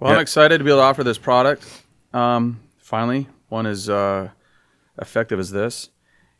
Well, 0.00 0.10
Yeah. 0.10 0.16
I'm 0.16 0.22
excited 0.22 0.56
to 0.56 0.64
be 0.64 0.70
able 0.70 0.78
to 0.80 0.84
offer 0.84 1.04
this 1.04 1.18
product. 1.18 1.66
Um, 2.14 2.60
finally, 2.78 3.28
one 3.50 3.66
as 3.66 3.90
uh, 3.90 4.30
effective 4.98 5.38
as 5.38 5.50
this, 5.50 5.90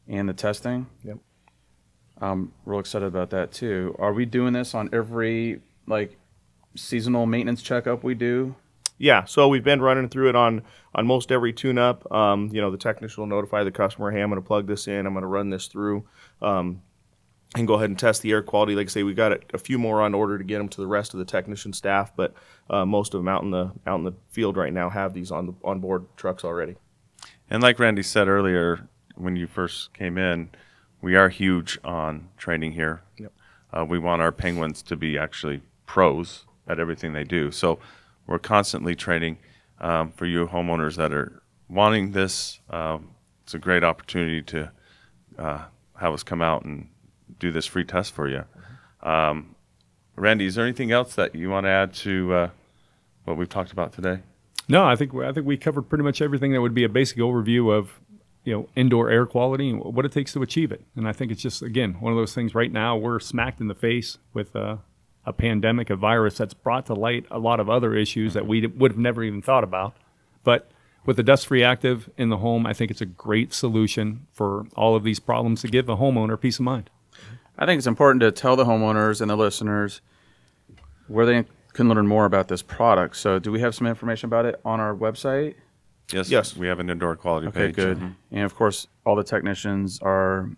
and 0.08 0.26
the 0.30 0.32
testing. 0.32 0.86
Yep. 1.04 1.18
I'm 2.22 2.52
real 2.64 2.80
excited 2.80 3.04
about 3.04 3.28
that 3.30 3.52
too. 3.52 3.94
Are 3.98 4.14
we 4.14 4.24
doing 4.24 4.54
this 4.54 4.74
on 4.74 4.88
every 4.90 5.60
like 5.86 6.16
seasonal 6.74 7.26
maintenance 7.26 7.60
checkup 7.60 8.02
we 8.02 8.14
do? 8.14 8.54
Yeah, 8.96 9.24
so 9.24 9.48
we've 9.48 9.62
been 9.64 9.82
running 9.82 10.08
through 10.08 10.30
it 10.30 10.36
on 10.36 10.62
on 10.94 11.06
most 11.06 11.30
every 11.30 11.52
tune-up. 11.52 12.10
Um, 12.10 12.48
you 12.50 12.62
know, 12.62 12.70
the 12.70 12.78
technician 12.78 13.20
will 13.20 13.28
notify 13.28 13.62
the 13.62 13.70
customer, 13.72 14.10
"Hey, 14.10 14.22
I'm 14.22 14.30
going 14.30 14.40
to 14.40 14.46
plug 14.46 14.66
this 14.66 14.88
in. 14.88 15.04
I'm 15.06 15.12
going 15.12 15.20
to 15.20 15.26
run 15.26 15.50
this 15.50 15.66
through, 15.66 16.04
um, 16.40 16.80
and 17.56 17.66
go 17.66 17.74
ahead 17.74 17.90
and 17.90 17.98
test 17.98 18.22
the 18.22 18.32
air 18.32 18.42
quality." 18.42 18.74
Like 18.74 18.86
I 18.86 18.90
say, 18.90 19.02
we 19.02 19.14
got 19.14 19.32
a, 19.54 19.58
few 19.58 19.78
more 19.78 20.00
on 20.00 20.14
order 20.14 20.38
to 20.38 20.44
get 20.44 20.58
them 20.58 20.68
to 20.68 20.80
the 20.80 20.86
rest 20.86 21.14
of 21.14 21.18
the 21.18 21.24
technician 21.24 21.72
staff, 21.72 22.14
but 22.14 22.34
uh, 22.70 22.84
most 22.84 23.14
of 23.14 23.20
them 23.20 23.28
out 23.28 23.42
in 23.42 23.50
the 23.50 23.72
out 23.86 23.98
in 23.98 24.04
the 24.04 24.14
field 24.30 24.56
right 24.56 24.72
now 24.72 24.90
have 24.90 25.14
these 25.14 25.30
on 25.30 25.46
the 25.46 25.54
on 25.64 25.80
board 25.80 26.06
trucks 26.16 26.44
already. 26.44 26.76
And 27.50 27.62
like 27.62 27.78
Randy 27.78 28.02
said 28.02 28.28
earlier, 28.28 28.88
when 29.14 29.36
you 29.36 29.46
first 29.46 29.92
came 29.92 30.16
in, 30.16 30.50
we 31.00 31.16
are 31.16 31.28
huge 31.28 31.78
on 31.84 32.28
training 32.36 32.72
here. 32.72 33.02
Yep. 33.18 33.32
Uh, 33.72 33.84
we 33.84 33.98
want 33.98 34.22
our 34.22 34.32
penguins 34.32 34.82
to 34.82 34.96
be 34.96 35.18
actually 35.18 35.62
pros 35.86 36.44
at 36.66 36.78
everything 36.78 37.12
they 37.12 37.24
do. 37.24 37.50
So 37.50 37.78
we're 38.26 38.38
constantly 38.38 38.94
training 38.94 39.38
um, 39.80 40.12
for 40.12 40.26
you 40.26 40.46
homeowners 40.46 40.96
that 40.96 41.12
are 41.12 41.42
wanting 41.68 42.12
this. 42.12 42.60
Um, 42.70 43.10
it's 43.42 43.54
a 43.54 43.58
great 43.58 43.82
opportunity 43.82 44.42
to 44.42 44.72
uh, 45.38 45.64
have 45.98 46.14
us 46.14 46.22
come 46.22 46.40
out 46.40 46.64
and 46.64 46.88
do 47.42 47.52
this 47.52 47.66
free 47.66 47.84
test 47.84 48.14
for 48.14 48.28
you. 48.28 48.44
Um, 49.02 49.56
Randy, 50.16 50.46
is 50.46 50.54
there 50.54 50.64
anything 50.64 50.92
else 50.92 51.14
that 51.16 51.34
you 51.34 51.50
want 51.50 51.64
to 51.64 51.70
add 51.70 51.92
to 51.94 52.32
uh, 52.32 52.50
what 53.24 53.36
we've 53.36 53.48
talked 53.48 53.72
about 53.72 53.92
today? 53.92 54.20
No, 54.68 54.84
I 54.84 54.94
think 54.94 55.12
I 55.14 55.32
think 55.32 55.44
we 55.44 55.56
covered 55.56 55.82
pretty 55.82 56.04
much 56.04 56.22
everything 56.22 56.52
that 56.52 56.62
would 56.62 56.74
be 56.74 56.84
a 56.84 56.88
basic 56.88 57.18
overview 57.18 57.76
of 57.76 58.00
you 58.44 58.52
know 58.54 58.68
indoor 58.76 59.10
air 59.10 59.26
quality 59.26 59.70
and 59.70 59.80
what 59.80 60.04
it 60.06 60.12
takes 60.12 60.32
to 60.34 60.42
achieve 60.42 60.70
it. 60.70 60.84
And 60.94 61.08
I 61.08 61.12
think 61.12 61.32
it's 61.32 61.42
just 61.42 61.62
again 61.62 61.94
one 61.94 62.12
of 62.12 62.16
those 62.16 62.32
things. 62.32 62.54
Right 62.54 62.70
now, 62.70 62.96
we're 62.96 63.18
smacked 63.18 63.60
in 63.60 63.66
the 63.66 63.74
face 63.74 64.18
with 64.32 64.54
uh, 64.54 64.76
a 65.26 65.32
pandemic, 65.32 65.90
a 65.90 65.96
virus 65.96 66.38
that's 66.38 66.54
brought 66.54 66.86
to 66.86 66.94
light 66.94 67.26
a 67.30 67.40
lot 67.40 67.58
of 67.58 67.68
other 67.68 67.94
issues 67.94 68.34
that 68.34 68.46
we 68.46 68.64
would 68.66 68.92
have 68.92 68.98
never 68.98 69.24
even 69.24 69.42
thought 69.42 69.64
about. 69.64 69.96
But 70.44 70.70
with 71.04 71.16
the 71.16 71.22
dust-free 71.24 71.64
active 71.64 72.08
in 72.16 72.28
the 72.28 72.36
home, 72.36 72.64
I 72.64 72.72
think 72.72 72.90
it's 72.92 73.00
a 73.00 73.06
great 73.06 73.52
solution 73.52 74.26
for 74.32 74.66
all 74.76 74.94
of 74.94 75.02
these 75.02 75.18
problems 75.18 75.60
to 75.62 75.68
give 75.68 75.88
a 75.88 75.96
homeowner 75.96 76.40
peace 76.40 76.60
of 76.60 76.64
mind. 76.64 76.90
I 77.62 77.66
think 77.66 77.78
it's 77.78 77.86
important 77.86 78.20
to 78.22 78.32
tell 78.32 78.56
the 78.56 78.64
homeowners 78.64 79.20
and 79.20 79.30
the 79.30 79.36
listeners 79.36 80.00
where 81.06 81.24
they 81.24 81.44
can 81.74 81.88
learn 81.88 82.08
more 82.08 82.24
about 82.24 82.48
this 82.48 82.60
product. 82.60 83.16
So, 83.16 83.38
do 83.38 83.52
we 83.52 83.60
have 83.60 83.72
some 83.72 83.86
information 83.86 84.26
about 84.26 84.46
it 84.46 84.60
on 84.64 84.80
our 84.80 84.92
website? 84.92 85.54
Yes. 86.12 86.28
Yes. 86.28 86.56
We 86.56 86.66
have 86.66 86.80
an 86.80 86.90
indoor 86.90 87.14
quality 87.14 87.46
Okay, 87.46 87.66
page. 87.68 87.76
good. 87.76 87.98
Mhm. 87.98 88.14
And 88.32 88.42
of 88.42 88.56
course, 88.56 88.88
all 89.06 89.14
the 89.14 89.22
technicians 89.22 90.00
are 90.02 90.50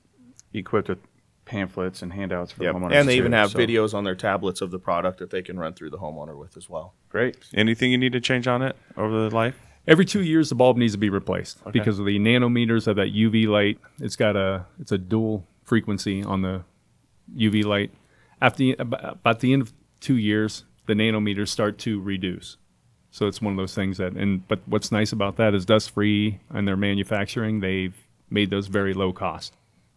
equipped 0.54 0.88
with 0.88 0.98
pamphlets 1.44 2.00
and 2.00 2.10
handouts 2.14 2.52
for 2.52 2.64
Yep. 2.64 2.72
the 2.72 2.80
homeowners. 2.80 2.92
and 2.94 3.06
they 3.06 3.18
even 3.18 3.32
have 3.32 3.50
so- 3.50 3.58
videos 3.58 3.92
on 3.92 4.04
their 4.04 4.14
tablets 4.14 4.62
of 4.62 4.70
the 4.70 4.78
product 4.78 5.18
that 5.18 5.28
they 5.28 5.42
can 5.42 5.58
run 5.58 5.74
through 5.74 5.90
the 5.90 5.98
homeowner 5.98 6.38
with 6.38 6.56
as 6.56 6.70
well. 6.70 6.94
Great. 7.10 7.36
Anything 7.52 7.92
you 7.92 7.98
need 7.98 8.14
to 8.14 8.20
change 8.20 8.48
on 8.48 8.62
it 8.62 8.76
over 8.96 9.28
the 9.28 9.34
life? 9.36 9.60
Every 9.86 10.06
two 10.06 10.22
years, 10.22 10.48
the 10.48 10.54
bulb 10.54 10.78
needs 10.78 10.94
to 10.94 10.98
be 10.98 11.10
replaced 11.10 11.58
because 11.70 11.98
of 11.98 12.06
the 12.06 12.18
nanometers 12.18 12.86
of 12.86 12.96
that 12.96 13.10
UV 13.12 13.46
light. 13.46 13.78
It's 14.00 14.16
got 14.16 14.36
a 14.36 14.64
it's 14.80 14.90
a 14.92 14.96
dual 14.96 15.46
frequency 15.64 16.24
on 16.24 16.40
the 16.40 16.62
UV 17.36 17.64
light. 17.64 17.90
After 18.40 18.58
the, 18.58 18.72
about 18.78 19.40
the 19.40 19.52
end 19.52 19.62
of 19.62 19.72
two 20.00 20.16
years, 20.16 20.64
the 20.86 20.94
nanometers 20.94 21.48
start 21.48 21.78
to 21.78 22.00
reduce. 22.00 22.56
So 23.10 23.26
it's 23.26 23.40
one 23.40 23.52
of 23.52 23.56
those 23.56 23.74
things 23.74 23.98
that 23.98 24.14
and 24.14 24.46
but 24.48 24.60
what's 24.66 24.90
nice 24.90 25.12
about 25.12 25.36
that 25.36 25.54
is 25.54 25.64
dust 25.64 25.92
free 25.92 26.40
and 26.50 26.66
their 26.66 26.76
manufacturing. 26.76 27.60
They've 27.60 27.94
made 28.28 28.50
those 28.50 28.66
very 28.66 28.92
low 28.92 29.12
cost 29.12 29.54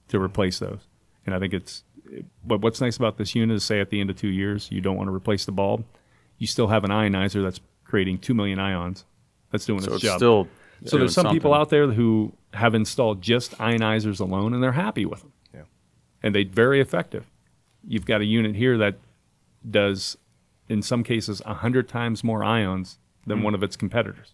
to 0.09 0.19
replace 0.21 0.59
those. 0.59 0.81
And 1.25 1.33
I 1.33 1.39
think 1.39 1.53
it's 1.53 1.83
but 2.45 2.61
what's 2.61 2.79
nice 2.79 2.95
about 2.95 3.17
this 3.17 3.33
unit 3.35 3.55
is 3.55 3.63
say 3.63 3.79
at 3.79 3.89
the 3.89 3.99
end 3.99 4.09
of 4.11 4.17
two 4.17 4.27
years 4.29 4.69
you 4.71 4.81
don't 4.81 4.95
want 4.95 5.07
to 5.09 5.15
replace 5.15 5.45
the 5.45 5.51
bulb, 5.51 5.83
you 6.37 6.45
still 6.47 6.67
have 6.67 6.83
an 6.83 6.91
ionizer 6.91 7.43
that's 7.43 7.59
creating 7.83 8.19
two 8.19 8.35
million 8.35 8.59
ions. 8.59 9.03
That's 9.51 9.65
doing 9.65 9.81
So 9.81 9.93
its 9.95 10.03
job. 10.03 10.17
still. 10.19 10.47
So 10.85 10.97
there's 10.99 11.15
some 11.15 11.31
people 11.31 11.55
out 11.55 11.69
there 11.69 11.87
who 11.87 12.33
have 12.53 12.75
installed 12.75 13.21
just 13.23 13.57
ionizers 13.57 14.19
alone 14.19 14.53
and 14.53 14.61
they're 14.61 14.71
happy 14.73 15.05
with 15.05 15.21
them. 15.21 15.33
Yeah. 16.21 16.27
And 16.27 16.35
they're 16.35 16.45
very 16.45 16.79
effective. 16.81 17.25
You've 17.87 18.05
got 18.05 18.21
a 18.21 18.25
unit 18.25 18.55
here 18.55 18.77
that 18.77 18.95
does, 19.69 20.17
in 20.69 20.81
some 20.81 21.03
cases, 21.03 21.41
100 21.45 21.87
times 21.87 22.23
more 22.23 22.43
ions 22.43 22.99
than 23.25 23.41
one 23.43 23.53
of 23.55 23.63
its 23.63 23.75
competitors. 23.75 24.33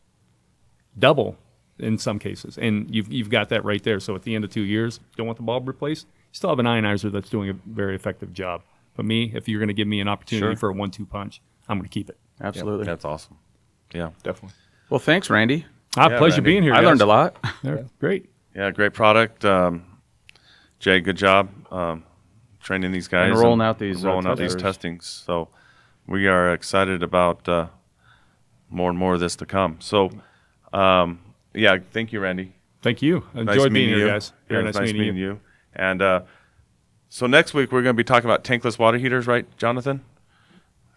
Double 0.97 1.37
in 1.79 1.97
some 1.97 2.19
cases. 2.19 2.57
And 2.57 2.93
you've, 2.93 3.11
you've 3.11 3.29
got 3.29 3.49
that 3.49 3.65
right 3.65 3.81
there. 3.83 3.99
So 3.99 4.15
at 4.15 4.23
the 4.23 4.35
end 4.35 4.43
of 4.43 4.51
two 4.51 4.61
years, 4.61 4.99
don't 5.17 5.25
want 5.25 5.37
the 5.37 5.43
bulb 5.43 5.67
replaced, 5.67 6.05
you 6.05 6.11
still 6.33 6.49
have 6.51 6.59
an 6.59 6.65
ionizer 6.67 7.11
that's 7.11 7.29
doing 7.29 7.49
a 7.49 7.53
very 7.65 7.95
effective 7.95 8.31
job. 8.33 8.61
But 8.95 9.05
me, 9.05 9.31
if 9.33 9.47
you're 9.47 9.59
going 9.59 9.69
to 9.69 9.73
give 9.73 9.87
me 9.87 9.99
an 9.99 10.07
opportunity 10.07 10.53
Sure. 10.53 10.55
for 10.55 10.69
a 10.69 10.73
one 10.73 10.91
two 10.91 11.05
punch, 11.05 11.41
I'm 11.67 11.77
going 11.79 11.89
to 11.89 11.93
keep 11.93 12.09
it. 12.09 12.17
Absolutely. 12.39 12.85
That's 12.85 13.05
awesome. 13.05 13.37
Yeah. 13.93 14.11
Definitely. 14.21 14.55
Well, 14.89 14.99
thanks, 14.99 15.29
Randy. 15.31 15.65
Ah, 15.97 16.09
Yeah, 16.09 16.17
pleasure 16.19 16.35
Randy. 16.35 16.51
being 16.51 16.63
here. 16.63 16.73
I 16.75 16.81
learned 16.81 17.01
a 17.01 17.05
lot. 17.07 17.37
Yeah, 17.63 17.83
Great. 17.99 18.29
Yeah, 18.55 18.69
great 18.69 18.93
product. 18.93 19.43
Um, 19.45 19.83
Jay, 20.83 20.99
good 20.99 21.15
job 21.15 21.49
um, 21.71 22.03
training 22.59 22.91
these 22.91 23.07
guys 23.07 23.31
And 23.31 23.39
rolling 23.39 23.61
out 23.61 23.79
these, 23.79 24.03
uh, 24.03 24.09
rolling 24.09 24.27
out 24.27 24.37
these 24.37 24.53
testings. 24.53 25.05
So 25.05 25.47
we 26.07 26.27
are 26.27 26.51
excited 26.51 27.01
about 27.01 27.47
uh, 27.47 27.67
more 28.69 28.89
and 28.89 28.99
more 28.99 29.13
of 29.13 29.21
this 29.21 29.37
to 29.37 29.45
come. 29.45 29.77
So 29.79 30.11
um, 30.73 31.21
yeah, 31.53 31.77
thank 31.93 32.11
you, 32.11 32.19
Randy. 32.19 32.51
Thank 32.81 33.01
you. 33.01 33.23
I 33.33 33.43
Nice 33.43 33.55
Enjoyed 33.55 33.71
being 33.71 33.85
meeting 33.85 33.89
here, 33.91 34.07
you. 34.07 34.11
guys. 34.11 34.33
Yeah, 34.49 34.57
Very 34.57 34.67
it's 34.67 34.77
nice, 34.77 34.91
meeting, 34.91 35.15
you. 35.15 35.27
you. 35.27 35.39
And 35.73 36.01
uh, 36.01 36.23
so 37.07 37.27
next 37.27 37.53
week 37.53 37.71
we're 37.71 37.81
going 37.81 37.95
to 37.95 37.97
be 37.97 38.03
talking 38.03 38.29
about 38.29 38.43
tankless 38.43 38.77
water 38.77 38.97
heaters, 38.97 39.25
right, 39.25 39.45
Jonathan? 39.55 40.03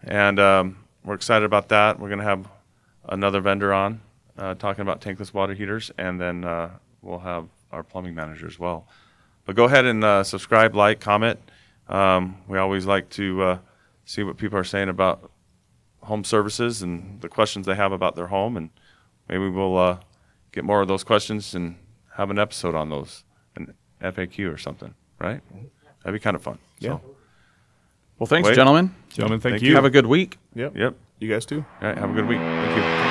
And 0.03 0.37
um, 0.37 0.79
we're 1.05 1.15
excited 1.15 1.45
about 1.45 1.69
that. 1.69 1.97
We're 1.97 2.09
going 2.09 2.19
to 2.19 2.25
have 2.25 2.45
another 3.07 3.39
vendor 3.39 3.71
on 3.71 4.01
uh, 4.37 4.55
talking 4.55 4.81
about 4.81 4.99
tankless 4.99 5.33
water 5.33 5.53
heaters, 5.53 5.91
and 5.97 6.19
then 6.19 6.43
uh, 6.43 6.71
we'll 7.01 7.19
have 7.19 7.47
our 7.71 7.83
plumbing 7.83 8.15
manager 8.15 8.47
as 8.47 8.59
well. 8.59 8.85
But 9.47 9.55
go 9.55 9.63
ahead 9.63 9.85
and 9.85 10.03
uh, 10.03 10.23
subscribe, 10.23 10.75
like, 10.75 10.99
comment. 10.99 11.39
Um, 11.87 12.37
we 12.47 12.57
always 12.57 12.85
like 12.85 13.09
to 13.11 13.41
uh, 13.41 13.57
see 14.05 14.21
what 14.21 14.37
people 14.37 14.59
are 14.59 14.63
saying 14.65 14.89
about 14.89 15.31
home 16.03 16.23
services 16.25 16.81
and 16.81 17.19
the 17.21 17.29
questions 17.29 17.65
they 17.65 17.75
have 17.75 17.93
about 17.93 18.15
their 18.15 18.27
home, 18.27 18.57
and 18.57 18.69
maybe 19.29 19.47
we'll 19.49 19.77
uh, 19.77 19.97
get 20.51 20.65
more 20.65 20.81
of 20.81 20.89
those 20.89 21.03
questions 21.05 21.55
and 21.55 21.77
have 22.17 22.29
an 22.29 22.37
episode 22.37 22.75
on 22.75 22.89
those, 22.89 23.23
an 23.55 23.73
FAQ 24.01 24.53
or 24.53 24.57
something, 24.57 24.93
right? 25.17 25.41
That'd 26.03 26.19
be 26.19 26.21
kind 26.21 26.35
of 26.35 26.41
fun. 26.43 26.59
Yeah. 26.79 26.99
Well, 28.19 28.27
thanks, 28.27 28.47
Wade. 28.47 28.55
gentlemen. 28.55 28.93
Gentlemen, 29.09 29.39
thank, 29.39 29.53
Thank 29.53 29.63
you. 29.63 29.69
you. 29.69 29.75
Have 29.75 29.85
a 29.85 29.89
good 29.89 30.07
week. 30.07 30.37
Yep. 30.55 30.75
Yep. 30.75 30.95
You 31.19 31.29
guys 31.29 31.45
too. 31.45 31.63
All 31.81 31.87
right. 31.87 31.97
Have 31.97 32.09
a 32.09 32.13
good 32.13 32.27
week. 32.27 32.39
Thank 32.39 32.77
you. 32.77 33.06